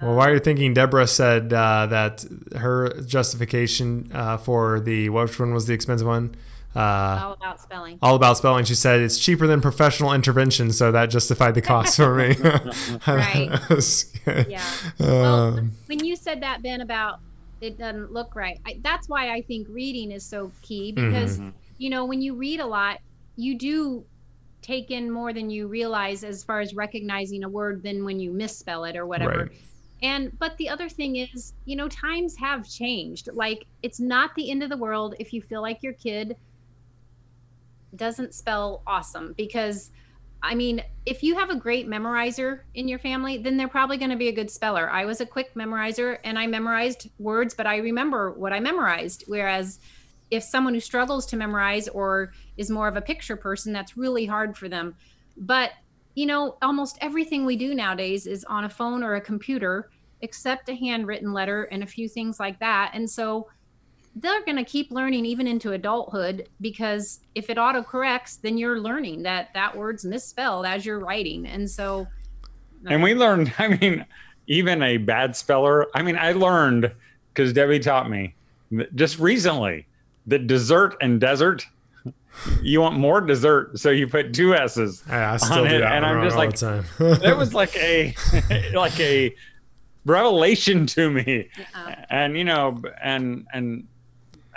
Well, 0.00 0.14
while 0.14 0.30
you're 0.30 0.38
thinking, 0.38 0.72
Deborah 0.72 1.06
said 1.06 1.52
uh, 1.52 1.86
that 1.86 2.24
her 2.56 2.88
justification 3.02 4.10
uh, 4.14 4.36
for 4.38 4.80
the 4.80 5.08
which 5.10 5.38
one 5.38 5.52
was 5.52 5.66
the 5.66 5.74
expensive 5.74 6.06
one? 6.06 6.34
Uh, 6.74 6.78
all 7.22 7.32
about 7.32 7.60
spelling. 7.60 7.98
all 8.00 8.14
about 8.14 8.36
spelling. 8.38 8.64
She 8.64 8.76
said 8.76 9.00
it's 9.00 9.18
cheaper 9.18 9.46
than 9.48 9.60
professional 9.60 10.12
intervention, 10.12 10.72
so 10.72 10.92
that 10.92 11.06
justified 11.10 11.54
the 11.54 11.60
cost 11.62 11.96
for 11.96 12.14
me. 12.14 12.36
Right. 13.06 13.50
That's 13.68 14.04
good. 14.24 14.46
Yeah. 14.48 14.64
Well, 14.98 15.58
Um, 15.58 15.72
when 15.86 16.04
you 16.04 16.14
said 16.16 16.40
that, 16.42 16.62
Ben, 16.62 16.80
about 16.80 17.18
it 17.60 17.76
doesn't 17.76 18.12
look 18.12 18.34
right, 18.36 18.58
I, 18.64 18.78
that's 18.82 19.08
why 19.08 19.32
I 19.34 19.42
think 19.42 19.66
reading 19.68 20.12
is 20.12 20.24
so 20.24 20.50
key 20.62 20.92
because, 20.92 21.38
Mhm. 21.38 21.52
you 21.78 21.90
know, 21.90 22.04
when 22.06 22.22
you 22.22 22.34
read 22.34 22.60
a 22.60 22.66
lot, 22.66 23.00
you 23.36 23.58
do 23.58 24.04
take 24.62 24.90
in 24.90 25.10
more 25.10 25.32
than 25.32 25.50
you 25.50 25.66
realize 25.66 26.24
as 26.24 26.44
far 26.44 26.60
as 26.60 26.74
recognizing 26.74 27.44
a 27.44 27.48
word 27.48 27.82
than 27.82 28.04
when 28.04 28.20
you 28.20 28.30
misspell 28.30 28.84
it 28.84 28.96
or 28.96 29.06
whatever. 29.06 29.50
Right. 29.50 29.60
And, 30.02 30.38
but 30.38 30.56
the 30.56 30.68
other 30.68 30.88
thing 30.88 31.16
is, 31.16 31.52
you 31.66 31.76
know, 31.76 31.88
times 31.88 32.36
have 32.36 32.68
changed. 32.68 33.28
Like, 33.32 33.66
it's 33.82 34.00
not 34.00 34.34
the 34.34 34.50
end 34.50 34.62
of 34.62 34.70
the 34.70 34.76
world 34.76 35.14
if 35.18 35.32
you 35.32 35.42
feel 35.42 35.60
like 35.60 35.82
your 35.82 35.92
kid 35.92 36.36
doesn't 37.96 38.34
spell 38.34 38.82
awesome 38.86 39.34
because 39.36 39.90
I 40.42 40.54
mean, 40.54 40.82
if 41.04 41.22
you 41.22 41.36
have 41.36 41.50
a 41.50 41.56
great 41.56 41.86
memorizer 41.86 42.60
in 42.74 42.88
your 42.88 42.98
family, 42.98 43.36
then 43.36 43.56
they're 43.56 43.68
probably 43.68 43.98
going 43.98 44.10
to 44.10 44.16
be 44.16 44.28
a 44.28 44.32
good 44.32 44.50
speller. 44.50 44.88
I 44.88 45.04
was 45.04 45.20
a 45.20 45.26
quick 45.26 45.54
memorizer 45.54 46.18
and 46.24 46.38
I 46.38 46.46
memorized 46.46 47.10
words, 47.18 47.52
but 47.52 47.66
I 47.66 47.76
remember 47.76 48.32
what 48.32 48.52
I 48.52 48.60
memorized. 48.60 49.24
Whereas 49.26 49.80
if 50.30 50.42
someone 50.42 50.74
who 50.74 50.80
struggles 50.80 51.26
to 51.26 51.36
memorize 51.36 51.88
or 51.88 52.32
is 52.56 52.70
more 52.70 52.88
of 52.88 52.96
a 52.96 53.00
picture 53.00 53.36
person, 53.36 53.72
that's 53.72 53.96
really 53.96 54.26
hard 54.26 54.56
for 54.56 54.68
them. 54.68 54.94
But, 55.36 55.72
you 56.14 56.26
know, 56.26 56.56
almost 56.62 56.98
everything 57.00 57.44
we 57.44 57.56
do 57.56 57.74
nowadays 57.74 58.26
is 58.26 58.44
on 58.44 58.64
a 58.64 58.70
phone 58.70 59.02
or 59.02 59.14
a 59.14 59.20
computer, 59.20 59.90
except 60.20 60.68
a 60.68 60.74
handwritten 60.74 61.32
letter 61.32 61.64
and 61.64 61.82
a 61.82 61.86
few 61.86 62.08
things 62.08 62.38
like 62.38 62.58
that. 62.60 62.92
And 62.94 63.08
so, 63.08 63.48
they're 64.16 64.44
going 64.44 64.56
to 64.56 64.64
keep 64.64 64.90
learning 64.90 65.24
even 65.24 65.46
into 65.46 65.72
adulthood 65.72 66.48
because 66.60 67.20
if 67.34 67.48
it 67.48 67.56
autocorrects, 67.56 68.40
then 68.40 68.58
you're 68.58 68.80
learning 68.80 69.22
that 69.22 69.50
that 69.54 69.76
word's 69.76 70.04
misspelled 70.04 70.66
as 70.66 70.84
you're 70.84 70.98
writing. 70.98 71.46
And 71.46 71.70
so, 71.70 72.08
And 72.86 73.02
we 73.02 73.12
uh, 73.12 73.18
learned, 73.18 73.52
I 73.58 73.68
mean, 73.68 74.04
even 74.48 74.82
a 74.82 74.96
bad 74.96 75.36
speller. 75.36 75.86
I 75.94 76.02
mean, 76.02 76.16
I 76.16 76.32
learned 76.32 76.92
because 77.32 77.52
Debbie 77.52 77.78
taught 77.78 78.10
me 78.10 78.34
just 78.94 79.18
recently 79.18 79.86
that 80.26 80.46
dessert 80.46 80.96
and 81.00 81.20
desert, 81.20 81.66
you 82.62 82.80
want 82.80 82.96
more 82.96 83.20
dessert. 83.20 83.78
So 83.78 83.90
you 83.90 84.06
put 84.06 84.32
two 84.32 84.54
S's. 84.54 85.02
I, 85.08 85.34
I 85.34 85.36
still 85.36 85.64
on 85.64 85.68
do 85.68 85.76
it, 85.76 85.78
that 85.80 85.92
and 85.92 86.06
I'm 86.06 86.16
wrong 86.16 86.24
just 86.24 86.36
all 86.36 86.44
like, 86.44 86.56
the 86.56 86.82
time. 86.98 87.18
That 87.20 87.36
was 87.36 87.54
like 87.54 87.76
a, 87.76 88.14
like 88.74 88.98
a 89.00 89.34
revelation 90.04 90.86
to 90.86 91.10
me. 91.10 91.48
And, 92.08 92.36
you 92.36 92.44
know, 92.44 92.80
and, 93.02 93.46
and, 93.52 93.86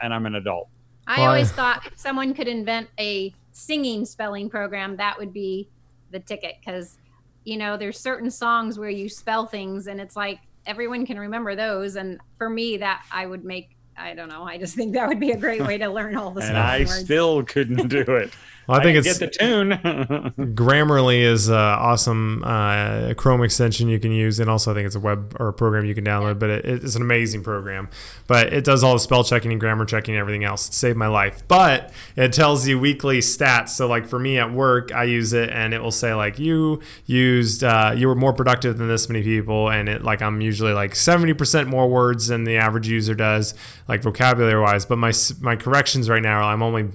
and 0.01 0.13
I'm 0.13 0.25
an 0.25 0.35
adult. 0.35 0.69
I 1.07 1.19
Well, 1.19 1.29
always 1.29 1.51
thought 1.51 1.85
if 1.85 1.97
someone 1.97 2.33
could 2.33 2.47
invent 2.47 2.89
a 2.99 3.33
singing 3.51 4.05
spelling 4.05 4.49
program, 4.49 4.95
that 4.97 5.17
would 5.17 5.33
be 5.33 5.69
the 6.11 6.19
ticket 6.19 6.55
because 6.63 6.97
you 7.43 7.57
know 7.57 7.75
there's 7.75 7.99
certain 7.99 8.29
songs 8.29 8.77
where 8.79 8.89
you 8.89 9.09
spell 9.09 9.47
things 9.47 9.87
and 9.87 9.99
it's 9.99 10.15
like 10.15 10.39
everyone 10.67 11.05
can 11.05 11.19
remember 11.19 11.55
those 11.55 11.95
and 11.95 12.21
for 12.37 12.49
me 12.49 12.77
that 12.77 13.03
i 13.11 13.25
would 13.25 13.43
make 13.43 13.75
i 13.97 14.13
don't 14.13 14.29
know 14.29 14.43
i 14.43 14.57
just 14.57 14.75
think 14.75 14.93
that 14.93 15.07
would 15.07 15.19
be 15.19 15.31
a 15.31 15.37
great 15.37 15.61
way 15.61 15.77
to 15.77 15.87
learn 15.87 16.15
all 16.15 16.31
the 16.31 16.41
and 16.41 16.57
i 16.57 16.79
words. 16.79 16.99
still 16.99 17.43
couldn't 17.43 17.87
do 17.87 18.01
it 18.01 18.31
I 18.69 18.81
think 18.81 18.97
it's 18.97 19.19
get 19.19 19.31
the 19.33 19.39
tune. 19.39 19.69
Grammarly 20.55 21.21
is 21.21 21.49
an 21.49 21.55
awesome 21.55 22.43
uh, 22.45 23.13
Chrome 23.15 23.43
extension 23.43 23.89
you 23.89 23.99
can 23.99 24.11
use, 24.11 24.39
and 24.39 24.49
also 24.49 24.71
I 24.71 24.73
think 24.73 24.85
it's 24.85 24.95
a 24.95 24.99
web 24.99 25.35
or 25.39 25.49
a 25.49 25.53
program 25.53 25.85
you 25.85 25.95
can 25.95 26.05
download. 26.05 26.39
But 26.39 26.49
it, 26.49 26.65
it's 26.65 26.95
an 26.95 27.01
amazing 27.01 27.43
program. 27.43 27.89
But 28.27 28.53
it 28.53 28.63
does 28.63 28.83
all 28.83 28.93
the 28.93 28.99
spell 28.99 29.23
checking 29.23 29.51
and 29.51 29.59
grammar 29.59 29.85
checking 29.85 30.15
and 30.15 30.21
everything 30.21 30.43
else. 30.43 30.69
It 30.69 30.73
saved 30.73 30.97
my 30.97 31.07
life. 31.07 31.45
But 31.47 31.91
it 32.15 32.31
tells 32.31 32.67
you 32.67 32.79
weekly 32.79 33.19
stats. 33.19 33.69
So 33.69 33.87
like 33.87 34.07
for 34.07 34.19
me 34.19 34.37
at 34.37 34.51
work, 34.51 34.93
I 34.93 35.03
use 35.03 35.33
it, 35.33 35.49
and 35.49 35.73
it 35.73 35.81
will 35.81 35.91
say 35.91 36.13
like 36.13 36.39
you 36.39 36.81
used 37.05 37.63
uh, 37.63 37.93
you 37.95 38.07
were 38.07 38.15
more 38.15 38.33
productive 38.33 38.77
than 38.77 38.87
this 38.87 39.09
many 39.09 39.23
people, 39.23 39.69
and 39.69 39.89
it 39.89 40.03
like 40.03 40.21
I'm 40.21 40.41
usually 40.41 40.73
like 40.73 40.95
seventy 40.95 41.33
percent 41.33 41.67
more 41.67 41.89
words 41.89 42.27
than 42.27 42.45
the 42.45 42.57
average 42.57 42.87
user 42.87 43.13
does, 43.13 43.53
like 43.87 44.01
vocabulary 44.01 44.61
wise. 44.61 44.85
But 44.85 44.97
my 44.97 45.11
my 45.41 45.55
corrections 45.55 46.09
right 46.09 46.21
now, 46.21 46.43
I'm 46.43 46.63
only 46.63 46.89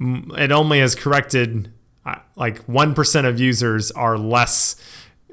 it 0.00 0.50
only 0.50 0.80
has 0.80 0.94
corrected 0.94 1.72
uh, 2.06 2.16
like 2.34 2.66
1% 2.66 3.28
of 3.28 3.38
users 3.38 3.90
are 3.90 4.16
less 4.16 4.76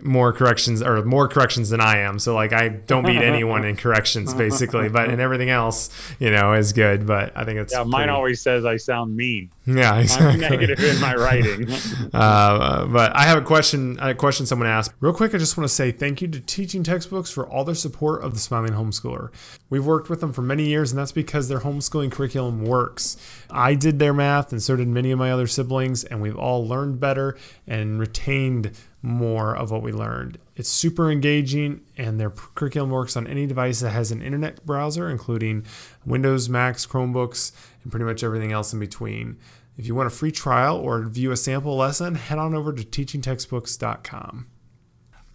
more 0.02 0.34
corrections 0.34 0.82
or 0.82 1.04
more 1.04 1.28
corrections 1.28 1.70
than 1.70 1.82
I 1.82 2.00
am. 2.00 2.20
So 2.20 2.36
like 2.36 2.54
I 2.54 2.70
don't 2.70 3.06
beat 3.06 3.22
anyone 3.22 3.66
in 3.66 3.76
corrections 3.76 4.34
basically, 4.34 4.90
but 4.90 5.10
in 5.10 5.20
everything 5.20 5.50
else, 5.50 5.90
you 6.20 6.32
know, 6.32 6.54
is 6.54 6.74
good. 6.74 7.06
But 7.06 7.34
I 7.36 7.46
think 7.46 7.60
it's 7.60 7.74
yeah. 7.74 7.84
Mine 7.84 8.10
always 8.10 8.42
says 8.42 8.66
I 8.66 8.78
sound 8.78 9.16
mean. 9.16 9.52
Yeah, 9.66 10.00
exactly. 10.00 10.46
I'm 10.46 10.52
negative 10.52 10.80
in 10.80 11.00
my 11.02 11.14
writing. 11.16 11.68
uh, 12.14 12.86
but 12.88 13.16
I 13.16 13.24
have 13.24 13.38
a 13.38 13.46
question. 13.46 13.98
A 14.00 14.16
question 14.16 14.46
someone 14.46 14.68
asked. 14.68 14.94
Real 15.02 15.14
quick, 15.14 15.36
I 15.36 15.38
just 15.38 15.58
want 15.58 15.68
to 15.68 15.74
say 15.74 15.92
thank 15.92 16.22
you 16.22 16.28
to 16.30 16.40
Teaching 16.40 16.84
Textbooks 16.84 17.30
for 17.32 17.46
all 17.48 17.66
their 17.66 17.76
support 17.76 18.24
of 18.24 18.34
the 18.34 18.40
Smiling 18.40 18.72
Homeschooler. 18.72 19.30
We've 19.70 19.86
worked 19.86 20.10
with 20.10 20.22
them 20.22 20.32
for 20.32 20.42
many 20.42 20.68
years, 20.68 20.92
and 20.92 21.00
that's 21.00 21.12
because 21.12 21.50
their 21.50 21.60
homeschooling 21.60 22.12
curriculum 22.14 22.64
works. 22.64 23.18
I 23.50 23.76
did 23.76 24.00
their 24.00 24.14
math, 24.14 24.54
and 24.54 24.64
so 24.64 24.78
did 24.78 24.88
many 24.88 25.12
of 25.12 25.20
my 25.20 25.32
other 25.32 25.48
siblings, 25.48 26.06
and 26.06 26.22
we've 26.22 26.38
all 26.38 26.66
learned 26.66 27.02
better 27.02 27.38
and 27.68 28.00
retained 28.00 28.72
more 29.08 29.56
of 29.56 29.72
what 29.72 29.82
we 29.82 29.92
learned. 29.92 30.38
It's 30.56 30.70
super 30.70 31.10
engaging, 31.10 31.82
and 31.98 32.20
their 32.20 32.30
curriculum 32.30 32.92
works 32.92 33.16
on 33.16 33.26
any 33.26 33.48
device 33.48 33.80
that 33.80 33.92
has 33.92 34.12
an 34.12 34.22
internet 34.22 34.66
browser, 34.66 35.10
including 35.10 35.66
Windows, 36.06 36.50
Macs, 36.50 36.86
Chromebooks, 36.86 37.54
and 37.84 37.92
pretty 37.92 38.06
much 38.06 38.24
everything 38.24 38.52
else 38.52 38.74
in 38.74 38.80
between. 38.80 39.38
If 39.78 39.86
you 39.88 39.96
want 39.96 40.08
a 40.08 40.10
free 40.10 40.32
trial 40.32 40.78
or 40.78 41.04
view 41.04 41.32
a 41.32 41.38
sample 41.38 41.78
lesson, 41.78 42.16
head 42.16 42.38
on 42.38 42.54
over 42.54 42.74
to 42.74 42.84
teachingtextbooks.com. 42.84 44.48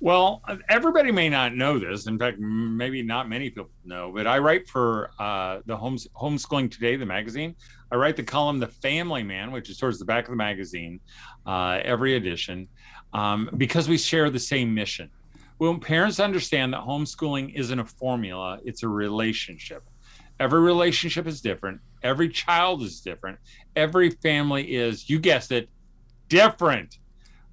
Well, 0.01 0.43
everybody 0.69 1.13
may 1.13 1.29
not 1.29 1.55
know 1.55 1.79
this. 1.79 2.09
In 2.09 2.19
fact, 2.19 2.41
maybe 2.41 3.05
not 3.05 3.29
many 3.29 3.51
people 3.51 3.71
know, 3.85 4.11
but 4.13 4.27
I 4.27 4.39
write 4.39 4.69
for 4.69 5.13
uh, 5.21 5.61
the 5.65 5.77
Homes- 5.77 6.09
Homeschooling 6.21 6.73
Today, 6.73 6.97
the 6.97 7.07
magazine. 7.07 7.55
I 7.93 7.95
write 7.95 8.17
the 8.17 8.25
column 8.25 8.59
The 8.59 8.67
Family 8.67 9.23
Man, 9.23 9.53
which 9.53 9.71
is 9.71 9.79
towards 9.79 10.01
the 10.01 10.05
back 10.05 10.25
of 10.25 10.31
the 10.31 10.37
magazine, 10.37 10.99
uh, 11.47 11.79
every 11.85 12.17
edition, 12.17 12.67
um, 13.12 13.51
because 13.57 13.88
we 13.88 13.98
share 13.98 14.31
the 14.31 14.38
same 14.38 14.75
mission. 14.75 15.11
When 15.59 15.79
parents 15.79 16.18
understand 16.18 16.72
that 16.72 16.81
homeschooling 16.81 17.55
isn't 17.55 17.79
a 17.79 17.85
formula, 17.85 18.59
it's 18.64 18.83
a 18.83 18.88
relationship. 18.88 19.85
Every 20.40 20.61
relationship 20.61 21.27
is 21.27 21.40
different. 21.40 21.81
Every 22.03 22.29
child 22.29 22.83
is 22.83 23.01
different. 23.01 23.38
Every 23.77 24.11
family 24.11 24.75
is, 24.75 25.09
you 25.09 25.20
guessed 25.20 25.53
it, 25.53 25.68
different. 26.29 26.98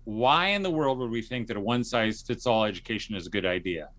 Why 0.06 0.48
in 0.48 0.64
the 0.64 0.72
world 0.72 0.98
would 1.00 1.12
we 1.12 1.22
think 1.22 1.48
that 1.48 1.58
a 1.58 1.60
one 1.60 1.84
size 1.84 2.24
fits 2.24 2.48
all 2.48 2.64
education 2.64 3.16
is 3.16 3.28
a 3.28 3.30
good 3.30 3.46
idea? 3.46 3.90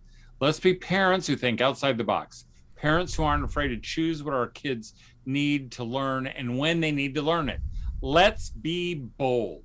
Let's 0.41 0.59
be 0.59 0.75
parents 0.75 1.27
who 1.27 1.37
think 1.37 1.61
outside 1.61 1.99
the 1.99 2.05
box, 2.05 2.47
parents 2.75 3.15
who 3.15 3.23
aren't 3.23 3.45
afraid 3.45 3.69
to 3.69 3.77
choose 3.77 4.25
what 4.25 4.35
our 4.35 4.49
kids 4.49 4.95
need 5.27 5.71
to 5.73 5.85
learn 5.85 6.27
and 6.27 6.59
when 6.59 6.81
they 6.81 6.91
need 6.91 7.15
to 7.15 7.23
learn 7.23 7.49
it. 7.49 7.61
Let's 8.01 8.51
be 8.51 8.95
bold. 8.95 9.63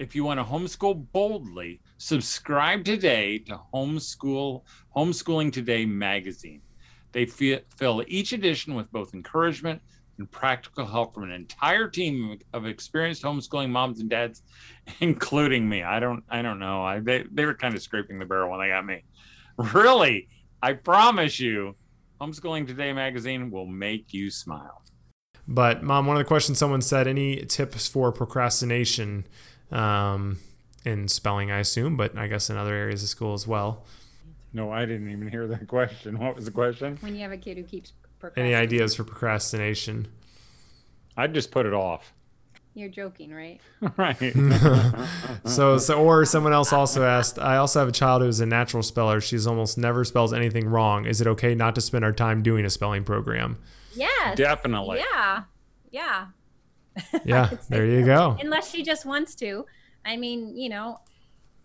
If 0.00 0.14
you 0.14 0.24
want 0.24 0.40
to 0.40 0.44
homeschool 0.44 1.12
boldly, 1.12 1.82
subscribe 1.98 2.86
today 2.86 3.36
to 3.40 3.60
Homeschool 3.74 4.62
Homeschooling 4.96 5.52
Today 5.52 5.84
magazine. 5.84 6.62
They 7.12 7.26
fill 7.26 8.02
each 8.06 8.32
edition 8.32 8.74
with 8.74 8.90
both 8.90 9.12
encouragement 9.12 9.82
and 10.16 10.30
practical 10.30 10.86
help 10.86 11.12
from 11.12 11.24
an 11.24 11.32
entire 11.32 11.86
team 11.86 12.38
of 12.54 12.64
experienced 12.64 13.24
homeschooling 13.24 13.68
moms 13.68 14.00
and 14.00 14.08
dads, 14.08 14.42
including 15.00 15.68
me. 15.68 15.82
I 15.82 16.00
don't, 16.00 16.24
I 16.30 16.40
don't 16.40 16.60
know. 16.60 16.82
I 16.82 17.00
they, 17.00 17.26
they 17.30 17.44
were 17.44 17.52
kind 17.52 17.74
of 17.74 17.82
scraping 17.82 18.18
the 18.18 18.24
barrel 18.24 18.50
when 18.50 18.60
they 18.60 18.68
got 18.68 18.86
me. 18.86 19.04
Really, 19.58 20.28
I 20.62 20.72
promise 20.72 21.38
you, 21.38 21.76
Homeschooling 22.22 22.66
Today 22.66 22.94
magazine 22.94 23.50
will 23.50 23.66
make 23.66 24.14
you 24.14 24.30
smile. 24.30 24.82
But 25.46 25.82
mom, 25.82 26.06
one 26.06 26.16
of 26.16 26.20
the 26.20 26.28
questions 26.28 26.56
someone 26.56 26.80
said: 26.80 27.06
any 27.06 27.44
tips 27.44 27.86
for 27.86 28.12
procrastination 28.12 29.26
um, 29.70 30.38
in 30.84 31.08
spelling? 31.08 31.50
I 31.50 31.58
assume, 31.58 31.96
but 31.96 32.16
I 32.16 32.26
guess 32.26 32.50
in 32.50 32.56
other 32.56 32.74
areas 32.74 33.02
of 33.02 33.08
school 33.08 33.34
as 33.34 33.46
well. 33.46 33.84
No, 34.52 34.72
I 34.72 34.84
didn't 34.84 35.10
even 35.10 35.28
hear 35.28 35.46
that 35.46 35.68
question. 35.68 36.18
What 36.18 36.34
was 36.34 36.44
the 36.44 36.50
question? 36.50 36.98
When 37.00 37.14
you 37.14 37.22
have 37.22 37.32
a 37.32 37.36
kid 37.36 37.56
who 37.56 37.62
keeps 37.62 37.92
any 38.36 38.54
ideas 38.54 38.94
for 38.94 39.04
procrastination? 39.04 40.08
I'd 41.16 41.34
just 41.34 41.50
put 41.50 41.66
it 41.66 41.74
off. 41.74 42.12
You're 42.74 42.88
joking, 42.88 43.32
right? 43.32 43.60
right. 43.96 44.32
so, 45.44 45.78
so, 45.78 46.02
or 46.04 46.24
someone 46.24 46.52
else 46.52 46.72
also 46.72 47.04
asked. 47.04 47.38
I 47.38 47.56
also 47.56 47.80
have 47.80 47.88
a 47.88 47.92
child 47.92 48.22
who's 48.22 48.40
a 48.40 48.46
natural 48.46 48.82
speller. 48.82 49.20
She's 49.20 49.46
almost 49.46 49.76
never 49.76 50.04
spells 50.04 50.32
anything 50.32 50.68
wrong. 50.68 51.04
Is 51.04 51.20
it 51.20 51.26
okay 51.26 51.54
not 51.54 51.74
to 51.76 51.80
spend 51.80 52.04
our 52.04 52.12
time 52.12 52.42
doing 52.42 52.64
a 52.64 52.70
spelling 52.70 53.04
program? 53.04 53.58
Yes. 53.94 54.36
Definitely. 54.36 54.98
Yeah. 54.98 55.42
Yeah. 55.90 56.26
Yeah. 57.24 57.50
there 57.68 57.86
you 57.86 58.04
go. 58.04 58.36
Unless 58.40 58.70
she 58.70 58.82
just 58.82 59.04
wants 59.04 59.34
to. 59.36 59.66
I 60.04 60.16
mean, 60.16 60.56
you 60.56 60.68
know, 60.68 61.00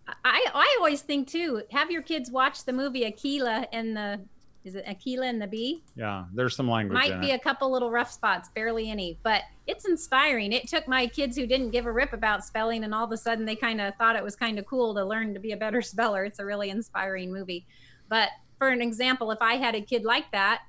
I 0.07 0.45
I 0.53 0.75
always 0.79 1.01
think 1.01 1.27
too. 1.27 1.63
Have 1.71 1.91
your 1.91 2.01
kids 2.01 2.31
watch 2.31 2.65
the 2.65 2.73
movie 2.73 3.03
Akeelah 3.03 3.67
and 3.71 3.95
the 3.95 4.19
is 4.65 4.73
it 4.73 4.85
Akeelah 4.87 5.29
and 5.29 5.39
the 5.39 5.45
Bee? 5.45 5.83
Yeah, 5.95 6.25
there's 6.33 6.55
some 6.55 6.67
language. 6.67 6.95
Might 6.95 7.21
be 7.21 7.29
it. 7.29 7.35
a 7.35 7.39
couple 7.39 7.71
little 7.71 7.91
rough 7.91 8.11
spots, 8.11 8.49
barely 8.49 8.89
any, 8.89 9.19
but 9.21 9.43
it's 9.67 9.87
inspiring. 9.87 10.51
It 10.51 10.67
took 10.67 10.87
my 10.87 11.05
kids 11.05 11.37
who 11.37 11.45
didn't 11.45 11.69
give 11.69 11.85
a 11.85 11.91
rip 11.91 12.13
about 12.13 12.43
spelling, 12.43 12.83
and 12.83 12.93
all 12.93 13.05
of 13.05 13.11
a 13.11 13.17
sudden 13.17 13.45
they 13.45 13.55
kind 13.55 13.79
of 13.79 13.93
thought 13.95 14.15
it 14.15 14.23
was 14.23 14.35
kind 14.35 14.57
of 14.57 14.65
cool 14.65 14.95
to 14.95 15.05
learn 15.05 15.35
to 15.35 15.39
be 15.39 15.51
a 15.51 15.57
better 15.57 15.81
speller. 15.83 16.25
It's 16.25 16.39
a 16.39 16.45
really 16.45 16.71
inspiring 16.71 17.31
movie. 17.31 17.67
But 18.09 18.29
for 18.57 18.69
an 18.69 18.81
example, 18.81 19.29
if 19.29 19.39
I 19.39 19.55
had 19.55 19.75
a 19.75 19.81
kid 19.81 20.03
like 20.03 20.31
that, 20.31 20.63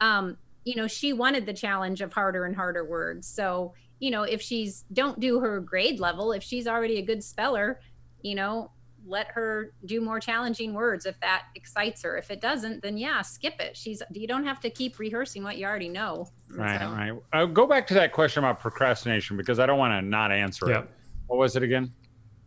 um, 0.00 0.36
you 0.64 0.74
know, 0.74 0.88
she 0.88 1.12
wanted 1.12 1.46
the 1.46 1.54
challenge 1.54 2.00
of 2.00 2.12
harder 2.12 2.44
and 2.44 2.56
harder 2.56 2.84
words. 2.84 3.28
So, 3.28 3.72
you 4.00 4.10
know, 4.10 4.22
if 4.22 4.40
she's 4.40 4.84
don't 4.92 5.18
do 5.20 5.40
her 5.40 5.60
grade 5.60 6.00
level, 6.00 6.32
if 6.32 6.42
she's 6.42 6.66
already 6.66 6.98
a 6.98 7.02
good 7.02 7.22
speller, 7.22 7.80
you 8.22 8.34
know, 8.34 8.70
let 9.06 9.28
her 9.28 9.72
do 9.86 10.00
more 10.00 10.20
challenging 10.20 10.74
words 10.74 11.06
if 11.06 11.18
that 11.20 11.46
excites 11.54 12.02
her. 12.02 12.16
If 12.16 12.30
it 12.30 12.40
doesn't, 12.40 12.82
then 12.82 12.98
yeah, 12.98 13.22
skip 13.22 13.54
it. 13.60 13.76
She's 13.76 14.02
you 14.12 14.26
don't 14.26 14.44
have 14.44 14.60
to 14.60 14.70
keep 14.70 14.98
rehearsing 14.98 15.42
what 15.42 15.56
you 15.56 15.66
already 15.66 15.88
know. 15.88 16.28
Right, 16.50 16.80
so. 16.80 16.90
right. 16.90 17.12
I'll 17.32 17.46
go 17.46 17.66
back 17.66 17.86
to 17.88 17.94
that 17.94 18.12
question 18.12 18.44
about 18.44 18.60
procrastination 18.60 19.36
because 19.36 19.58
I 19.58 19.66
don't 19.66 19.78
want 19.78 19.92
to 19.92 20.02
not 20.02 20.30
answer 20.30 20.68
yep. 20.68 20.84
it. 20.84 20.90
What 21.26 21.38
was 21.38 21.56
it 21.56 21.62
again? 21.62 21.92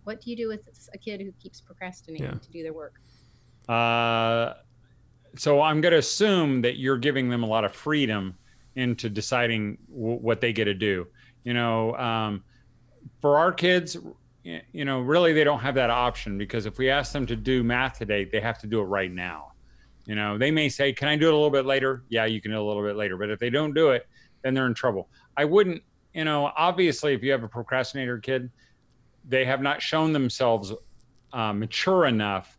What 0.04 0.22
do 0.22 0.30
you 0.30 0.38
do 0.38 0.48
with 0.48 0.68
a 0.94 0.98
kid 0.98 1.22
who 1.22 1.32
keeps 1.34 1.62
procrastinating 1.62 2.26
yeah. 2.26 2.34
to 2.34 2.52
do 2.52 2.64
their 2.64 2.74
work? 2.74 2.96
Uh, 3.70 4.54
so 5.36 5.62
I'm 5.62 5.82
going 5.82 5.92
to 5.92 6.00
assume 6.00 6.62
that 6.62 6.78
you're 6.78 6.98
giving 6.98 7.30
them 7.30 7.44
a 7.44 7.46
lot 7.46 7.64
of 7.64 7.74
freedom 7.74 8.36
into 8.76 9.10
deciding 9.10 9.78
w- 9.90 10.18
what 10.18 10.42
they 10.42 10.54
get 10.54 10.66
to 10.66 10.74
do. 10.74 11.08
You 11.44 11.54
know, 11.54 11.96
um, 11.96 12.44
for 13.20 13.38
our 13.38 13.52
kids, 13.52 13.98
you 14.44 14.86
know, 14.86 15.02
really 15.02 15.34
they 15.34 15.44
don't 15.44 15.60
have 15.60 15.76
that 15.76 15.90
option 15.90 16.38
because 16.38 16.66
if 16.66 16.78
we 16.78 16.90
ask 16.90 17.12
them 17.14 17.26
to 17.28 17.36
do 17.36 17.64
math 17.64 17.98
today, 17.98 18.26
they 18.26 18.40
have 18.40 18.60
to 18.60 18.68
do 18.68 18.80
it 18.82 18.86
right 18.86 19.12
now. 19.12 19.52
You 20.06 20.16
know, 20.16 20.38
they 20.38 20.50
may 20.50 20.68
say, 20.68 20.94
"Can 20.94 21.08
I 21.08 21.16
do 21.16 21.28
it 21.28 21.34
a 21.34 21.36
little 21.36 21.52
bit 21.52 21.66
later?" 21.66 22.04
Yeah, 22.10 22.26
you 22.26 22.42
can 22.42 22.52
do 22.52 22.58
it 22.58 22.62
a 22.62 22.64
little 22.64 22.84
bit 22.84 22.96
later. 22.96 23.18
But 23.18 23.30
if 23.30 23.40
they 23.40 23.50
don't 23.50 23.74
do 23.74 23.92
it, 23.92 24.08
then 24.42 24.54
they're 24.54 24.66
in 24.66 24.74
trouble. 24.74 25.10
I 25.38 25.46
wouldn't, 25.46 25.84
you 26.14 26.26
know, 26.26 26.52
obviously 26.58 27.14
if 27.14 27.24
you 27.24 27.32
have 27.32 27.44
a 27.44 27.48
procrastinator 27.48 28.18
kid, 28.18 28.50
they 29.28 29.46
have 29.46 29.62
not 29.62 29.82
shown 29.82 30.12
themselves 30.12 30.74
uh, 31.34 31.54
mature 31.54 32.06
enough 32.06 32.58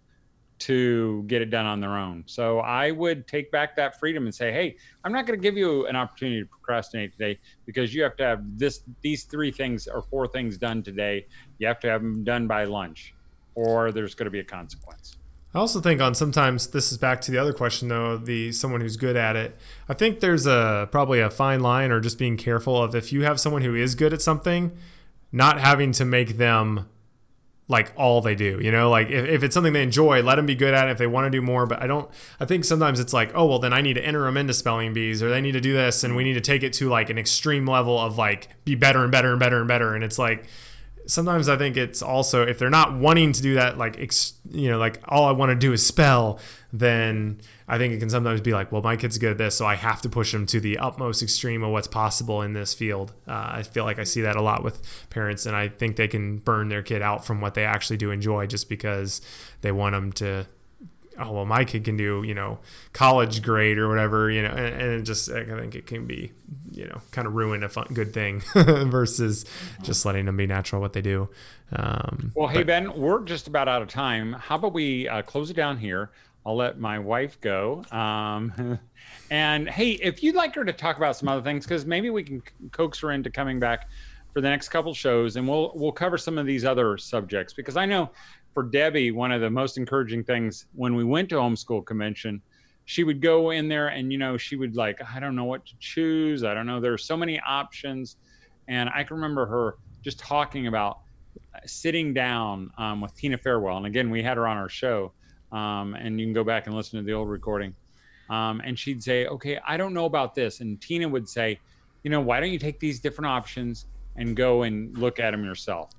to 0.62 1.24
get 1.26 1.42
it 1.42 1.50
done 1.50 1.66
on 1.66 1.80
their 1.80 1.96
own. 1.96 2.22
So 2.26 2.60
I 2.60 2.90
would 2.90 3.26
take 3.26 3.50
back 3.50 3.74
that 3.76 3.98
freedom 3.98 4.24
and 4.24 4.34
say, 4.34 4.52
"Hey, 4.52 4.76
I'm 5.04 5.12
not 5.12 5.26
going 5.26 5.38
to 5.38 5.42
give 5.42 5.56
you 5.56 5.86
an 5.86 5.96
opportunity 5.96 6.40
to 6.40 6.46
procrastinate 6.46 7.12
today 7.12 7.38
because 7.66 7.94
you 7.94 8.02
have 8.02 8.16
to 8.16 8.24
have 8.24 8.58
this 8.58 8.82
these 9.00 9.24
three 9.24 9.50
things 9.50 9.88
or 9.88 10.02
four 10.02 10.28
things 10.28 10.58
done 10.58 10.82
today. 10.82 11.26
You 11.58 11.66
have 11.66 11.80
to 11.80 11.88
have 11.88 12.02
them 12.02 12.24
done 12.24 12.46
by 12.46 12.64
lunch 12.64 13.14
or 13.54 13.92
there's 13.92 14.14
going 14.14 14.26
to 14.26 14.30
be 14.30 14.40
a 14.40 14.44
consequence." 14.44 15.16
I 15.54 15.58
also 15.58 15.80
think 15.80 16.00
on 16.00 16.14
sometimes 16.14 16.68
this 16.68 16.92
is 16.92 16.98
back 16.98 17.20
to 17.22 17.30
the 17.30 17.36
other 17.36 17.52
question 17.52 17.88
though, 17.88 18.16
the 18.16 18.52
someone 18.52 18.80
who's 18.80 18.96
good 18.96 19.16
at 19.16 19.36
it. 19.36 19.58
I 19.88 19.94
think 19.94 20.20
there's 20.20 20.46
a 20.46 20.88
probably 20.90 21.20
a 21.20 21.28
fine 21.28 21.60
line 21.60 21.90
or 21.90 22.00
just 22.00 22.18
being 22.18 22.36
careful 22.36 22.82
of 22.82 22.94
if 22.94 23.12
you 23.12 23.24
have 23.24 23.38
someone 23.38 23.62
who 23.62 23.74
is 23.74 23.94
good 23.94 24.14
at 24.14 24.22
something, 24.22 24.72
not 25.30 25.60
having 25.60 25.92
to 25.92 26.04
make 26.04 26.38
them 26.38 26.88
like 27.68 27.92
all 27.96 28.20
they 28.20 28.34
do 28.34 28.58
you 28.60 28.70
know? 28.70 28.90
Like 28.90 29.08
if, 29.08 29.26
if 29.26 29.42
it's 29.42 29.54
something 29.54 29.72
they 29.72 29.82
enjoy 29.82 30.22
let 30.22 30.36
them 30.36 30.46
be 30.46 30.54
good 30.54 30.74
at 30.74 30.88
it 30.88 30.90
if 30.92 30.98
they 30.98 31.06
want 31.06 31.26
to 31.26 31.30
do 31.30 31.40
more 31.40 31.66
but 31.66 31.82
i 31.82 31.86
don't 31.86 32.10
i 32.40 32.44
think 32.44 32.64
sometimes 32.64 33.00
it's 33.00 33.12
like 33.12 33.30
oh 33.34 33.46
well 33.46 33.58
then 33.58 33.72
i 33.72 33.80
need 33.80 33.94
to 33.94 34.04
enter 34.04 34.22
them 34.22 34.36
into 34.36 34.52
spelling 34.52 34.92
bees 34.92 35.22
or 35.22 35.30
they 35.30 35.40
need 35.40 35.52
to 35.52 35.60
do 35.60 35.72
this 35.72 36.04
and 36.04 36.16
we 36.16 36.24
need 36.24 36.34
to 36.34 36.40
take 36.40 36.62
it 36.62 36.72
to 36.74 36.88
like 36.88 37.08
an 37.08 37.18
extreme 37.18 37.66
level 37.66 37.98
of 37.98 38.18
like 38.18 38.48
be 38.64 38.74
better 38.74 39.02
and 39.02 39.12
better 39.12 39.30
and 39.30 39.40
better 39.40 39.58
and 39.58 39.68
better 39.68 39.94
and 39.94 40.04
it's 40.04 40.18
like 40.18 40.44
sometimes 41.06 41.48
I 41.48 41.56
think 41.56 41.76
it's 41.76 42.02
also 42.02 42.46
if 42.46 42.58
they're 42.58 42.70
not 42.70 42.94
wanting 42.94 43.32
to 43.32 43.42
do 43.42 43.54
that, 43.54 43.78
like 43.78 43.98
ex, 43.98 44.34
you 44.50 44.70
know, 44.70 44.78
like 44.78 45.00
all 45.06 45.24
I 45.24 45.32
want 45.32 45.50
to 45.50 45.56
do 45.56 45.72
is 45.72 45.84
spell, 45.84 46.38
then 46.72 47.40
I 47.68 47.78
think 47.78 47.94
it 47.94 47.98
can 47.98 48.10
sometimes 48.10 48.40
be 48.40 48.52
like, 48.52 48.72
well, 48.72 48.82
my 48.82 48.96
kid's 48.96 49.18
good 49.18 49.32
at 49.32 49.38
this, 49.38 49.56
so 49.56 49.66
I 49.66 49.74
have 49.74 50.02
to 50.02 50.08
push 50.08 50.32
them 50.32 50.46
to 50.46 50.60
the 50.60 50.78
utmost 50.78 51.22
extreme 51.22 51.62
of 51.62 51.70
what's 51.70 51.88
possible 51.88 52.42
in 52.42 52.52
this 52.52 52.74
field. 52.74 53.12
Uh, 53.26 53.50
I 53.54 53.62
feel 53.62 53.84
like 53.84 53.98
I 53.98 54.04
see 54.04 54.20
that 54.22 54.36
a 54.36 54.42
lot 54.42 54.62
with 54.62 54.82
parents, 55.10 55.46
and 55.46 55.56
I 55.56 55.68
think 55.68 55.96
they 55.96 56.08
can 56.08 56.38
burn 56.38 56.68
their 56.68 56.82
kid 56.82 57.02
out 57.02 57.24
from 57.24 57.40
what 57.40 57.54
they 57.54 57.64
actually 57.64 57.96
do 57.96 58.10
enjoy 58.10 58.46
just 58.46 58.68
because 58.68 59.20
they 59.60 59.72
want 59.72 59.94
them 59.94 60.12
to 60.12 60.46
oh 61.18 61.32
well 61.32 61.44
my 61.44 61.64
kid 61.64 61.84
can 61.84 61.96
do 61.96 62.22
you 62.22 62.34
know 62.34 62.58
college 62.92 63.42
grade 63.42 63.78
or 63.78 63.88
whatever 63.88 64.30
you 64.30 64.42
know 64.42 64.50
and, 64.50 64.74
and 64.74 65.00
it 65.00 65.02
just 65.02 65.30
i 65.30 65.44
think 65.44 65.74
it 65.74 65.86
can 65.86 66.06
be 66.06 66.32
you 66.74 66.86
know 66.86 67.00
kind 67.10 67.26
of 67.26 67.34
ruin 67.34 67.62
a 67.62 67.68
fun 67.68 67.86
good 67.92 68.12
thing 68.12 68.40
versus 68.54 69.44
just 69.82 70.04
letting 70.04 70.26
them 70.26 70.36
be 70.36 70.46
natural 70.46 70.80
what 70.80 70.92
they 70.92 71.02
do. 71.02 71.28
Um, 71.74 72.32
well 72.34 72.48
hey 72.48 72.58
but, 72.58 72.66
ben 72.66 72.94
we're 72.94 73.24
just 73.24 73.46
about 73.46 73.68
out 73.68 73.82
of 73.82 73.88
time. 73.88 74.32
How 74.34 74.56
about 74.56 74.72
we 74.72 75.08
uh, 75.08 75.22
close 75.22 75.50
it 75.50 75.54
down 75.54 75.78
here? 75.78 76.10
I'll 76.44 76.56
let 76.56 76.78
my 76.78 76.98
wife 76.98 77.40
go. 77.40 77.84
Um, 77.92 78.78
and 79.30 79.68
hey 79.68 79.92
if 79.92 80.22
you'd 80.22 80.34
like 80.34 80.54
her 80.54 80.64
to 80.64 80.72
talk 80.72 80.96
about 80.96 81.16
some 81.16 81.28
other 81.28 81.42
things 81.42 81.64
because 81.64 81.86
maybe 81.86 82.10
we 82.10 82.22
can 82.22 82.42
coax 82.70 83.00
her 83.00 83.12
into 83.12 83.30
coming 83.30 83.58
back 83.60 83.88
for 84.32 84.40
the 84.40 84.48
next 84.48 84.70
couple 84.70 84.94
shows 84.94 85.36
and 85.36 85.46
we'll 85.46 85.72
we'll 85.74 85.92
cover 85.92 86.16
some 86.16 86.38
of 86.38 86.46
these 86.46 86.64
other 86.64 86.96
subjects 86.96 87.52
because 87.52 87.76
i 87.76 87.84
know 87.84 88.10
for 88.54 88.62
Debbie, 88.62 89.10
one 89.10 89.32
of 89.32 89.40
the 89.40 89.50
most 89.50 89.78
encouraging 89.78 90.24
things 90.24 90.66
when 90.74 90.94
we 90.94 91.04
went 91.04 91.28
to 91.30 91.36
homeschool 91.36 91.84
convention, 91.86 92.42
she 92.84 93.04
would 93.04 93.20
go 93.20 93.50
in 93.50 93.68
there 93.68 93.88
and 93.88 94.12
you 94.12 94.18
know 94.18 94.36
she 94.36 94.56
would 94.56 94.76
like 94.76 95.00
I 95.14 95.20
don't 95.20 95.36
know 95.36 95.44
what 95.44 95.64
to 95.66 95.74
choose. 95.78 96.44
I 96.44 96.54
don't 96.54 96.66
know. 96.66 96.80
There 96.80 96.92
are 96.92 96.98
so 96.98 97.16
many 97.16 97.40
options, 97.40 98.16
and 98.68 98.90
I 98.94 99.04
can 99.04 99.16
remember 99.16 99.46
her 99.46 99.76
just 100.02 100.18
talking 100.18 100.66
about 100.66 100.98
sitting 101.64 102.12
down 102.12 102.70
um, 102.78 103.00
with 103.00 103.14
Tina 103.16 103.38
Farewell. 103.38 103.76
And 103.76 103.86
again, 103.86 104.10
we 104.10 104.22
had 104.22 104.36
her 104.36 104.46
on 104.46 104.56
our 104.56 104.68
show, 104.68 105.12
um, 105.52 105.94
and 105.94 106.18
you 106.18 106.26
can 106.26 106.32
go 106.32 106.44
back 106.44 106.66
and 106.66 106.74
listen 106.74 106.98
to 106.98 107.04
the 107.04 107.12
old 107.12 107.28
recording. 107.28 107.74
Um, 108.30 108.60
and 108.64 108.78
she'd 108.78 109.02
say, 109.02 109.26
"Okay, 109.26 109.58
I 109.66 109.76
don't 109.76 109.94
know 109.94 110.04
about 110.04 110.34
this," 110.34 110.60
and 110.60 110.80
Tina 110.80 111.08
would 111.08 111.28
say, 111.28 111.60
"You 112.02 112.10
know, 112.10 112.20
why 112.20 112.40
don't 112.40 112.50
you 112.50 112.58
take 112.58 112.80
these 112.80 113.00
different 113.00 113.28
options 113.28 113.86
and 114.16 114.36
go 114.36 114.62
and 114.62 114.96
look 114.98 115.20
at 115.20 115.30
them 115.30 115.44
yourself?" 115.44 115.92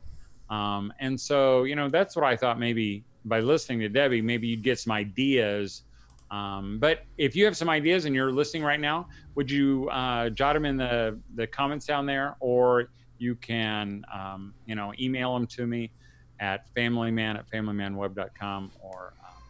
Um, 0.50 0.94
and 1.00 1.20
so, 1.20 1.64
you 1.64 1.76
know, 1.76 1.90
that's 1.90 2.16
what 2.16 2.26
I 2.26 2.36
thought 2.36 2.60
maybe 2.60 3.04
by 3.26 3.40
listening 3.40 3.80
to 3.80 3.90
Debbie, 3.90 4.22
maybe 4.22 4.48
you'd 4.48 4.64
get 4.64 4.80
some 4.80 4.92
ideas. 4.92 5.84
Um, 6.32 6.80
but 6.80 7.06
if 7.18 7.36
you 7.36 7.46
have 7.46 7.56
some 7.56 7.70
ideas 7.70 8.06
and 8.06 8.16
you're 8.16 8.32
listening 8.32 8.64
right 8.64 8.80
now, 8.80 9.08
would 9.36 9.50
you 9.50 9.90
uh, 9.90 10.30
jot 10.30 10.54
them 10.54 10.66
in 10.66 10.78
the, 10.78 11.20
the 11.36 11.48
comments 11.48 11.86
down 11.86 12.06
there? 12.06 12.36
Or 12.40 12.90
you 13.18 13.36
can, 13.36 14.04
um, 14.14 14.54
you 14.66 14.76
know, 14.76 14.94
email 15.00 15.34
them 15.34 15.48
to 15.48 15.68
me 15.68 15.92
at 16.40 16.74
familyman 16.76 17.38
at 17.38 17.50
familymanweb.com 17.50 18.72
or, 18.82 19.14
um, 19.26 19.44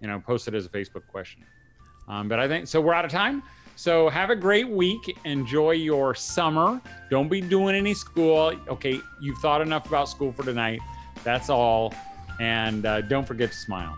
you 0.00 0.08
know, 0.08 0.20
post 0.20 0.48
it 0.48 0.54
as 0.54 0.66
a 0.66 0.68
Facebook 0.68 1.06
question. 1.08 1.44
Um, 2.08 2.28
but 2.28 2.40
I 2.40 2.48
think 2.48 2.66
so. 2.66 2.80
We're 2.80 2.94
out 2.94 3.04
of 3.04 3.10
time. 3.10 3.42
So 3.80 4.10
have 4.10 4.28
a 4.28 4.36
great 4.36 4.68
week. 4.68 5.16
Enjoy 5.24 5.70
your 5.70 6.14
summer. 6.14 6.82
Don't 7.08 7.30
be 7.30 7.40
doing 7.40 7.74
any 7.74 7.94
school. 7.94 8.52
Okay, 8.68 9.00
you've 9.22 9.38
thought 9.38 9.62
enough 9.62 9.86
about 9.86 10.10
school 10.10 10.32
for 10.32 10.42
tonight. 10.42 10.80
That's 11.24 11.48
all. 11.48 11.94
And 12.40 12.84
uh, 12.84 13.00
don't 13.00 13.26
forget 13.26 13.52
to 13.52 13.56
smile. 13.56 13.96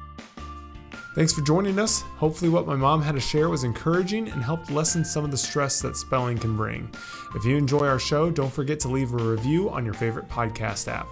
Thanks 1.16 1.32
for 1.32 1.40
joining 1.40 1.80
us. 1.80 2.02
Hopefully, 2.02 2.48
what 2.48 2.64
my 2.64 2.76
mom 2.76 3.02
had 3.02 3.16
to 3.16 3.20
share 3.20 3.48
was 3.48 3.64
encouraging 3.64 4.28
and 4.28 4.40
helped 4.40 4.70
lessen 4.70 5.04
some 5.04 5.24
of 5.24 5.32
the 5.32 5.36
stress 5.36 5.80
that 5.82 5.96
spelling 5.96 6.38
can 6.38 6.56
bring. 6.56 6.88
If 7.34 7.44
you 7.44 7.56
enjoy 7.56 7.88
our 7.88 7.98
show, 7.98 8.30
don't 8.30 8.52
forget 8.52 8.78
to 8.80 8.88
leave 8.88 9.12
a 9.12 9.16
review 9.16 9.68
on 9.68 9.84
your 9.84 9.94
favorite 9.94 10.28
podcast 10.28 10.86
app. 10.86 11.08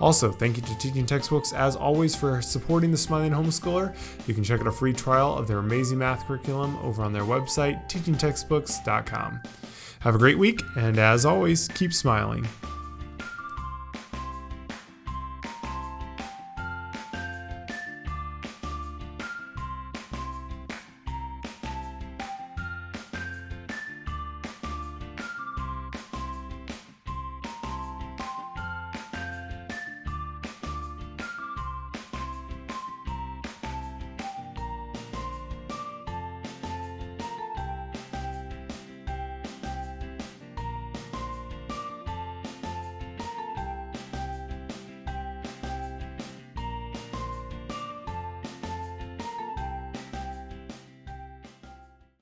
Also, 0.00 0.30
thank 0.30 0.56
you 0.56 0.62
to 0.62 0.78
Teaching 0.78 1.06
Textbooks 1.06 1.52
as 1.52 1.74
always 1.74 2.14
for 2.14 2.40
supporting 2.40 2.90
the 2.90 2.96
Smiling 2.96 3.32
Homeschooler. 3.32 3.94
You 4.28 4.34
can 4.34 4.44
check 4.44 4.60
out 4.60 4.66
a 4.66 4.72
free 4.72 4.92
trial 4.92 5.36
of 5.36 5.48
their 5.48 5.58
amazing 5.58 5.98
math 5.98 6.26
curriculum 6.26 6.76
over 6.78 7.02
on 7.02 7.12
their 7.12 7.22
website, 7.22 7.88
teachingtextbooks.com. 7.90 9.40
Have 10.00 10.14
a 10.14 10.18
great 10.18 10.38
week, 10.38 10.62
and 10.76 10.98
as 10.98 11.26
always, 11.26 11.66
keep 11.68 11.92
smiling. 11.92 12.46